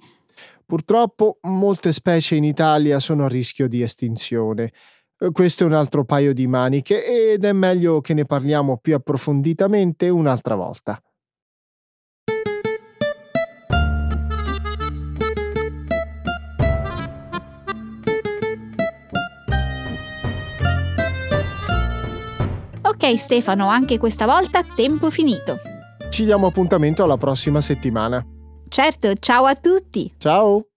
Purtroppo 0.65 1.39
molte 1.43 1.91
specie 1.91 2.35
in 2.35 2.43
Italia 2.43 2.99
sono 2.99 3.25
a 3.25 3.27
rischio 3.27 3.67
di 3.67 3.81
estinzione. 3.81 4.71
Questo 5.29 5.63
è 5.63 5.67
un 5.67 5.73
altro 5.73 6.03
paio 6.03 6.33
di 6.33 6.47
maniche 6.47 7.33
ed 7.33 7.45
è 7.45 7.53
meglio 7.53 8.01
che 8.01 8.15
ne 8.15 8.25
parliamo 8.25 8.77
più 8.77 8.95
approfonditamente 8.95 10.09
un'altra 10.09 10.55
volta. 10.55 10.99
Ok 22.83 23.17
Stefano, 23.17 23.67
anche 23.67 23.99
questa 23.99 24.25
volta 24.25 24.63
tempo 24.75 25.11
finito. 25.11 25.57
Ci 26.09 26.25
diamo 26.25 26.47
appuntamento 26.47 27.03
alla 27.03 27.17
prossima 27.17 27.61
settimana. 27.61 28.25
Certo, 28.67 29.13
ciao 29.19 29.45
a 29.45 29.55
tutti. 29.55 30.11
Ciao. 30.17 30.70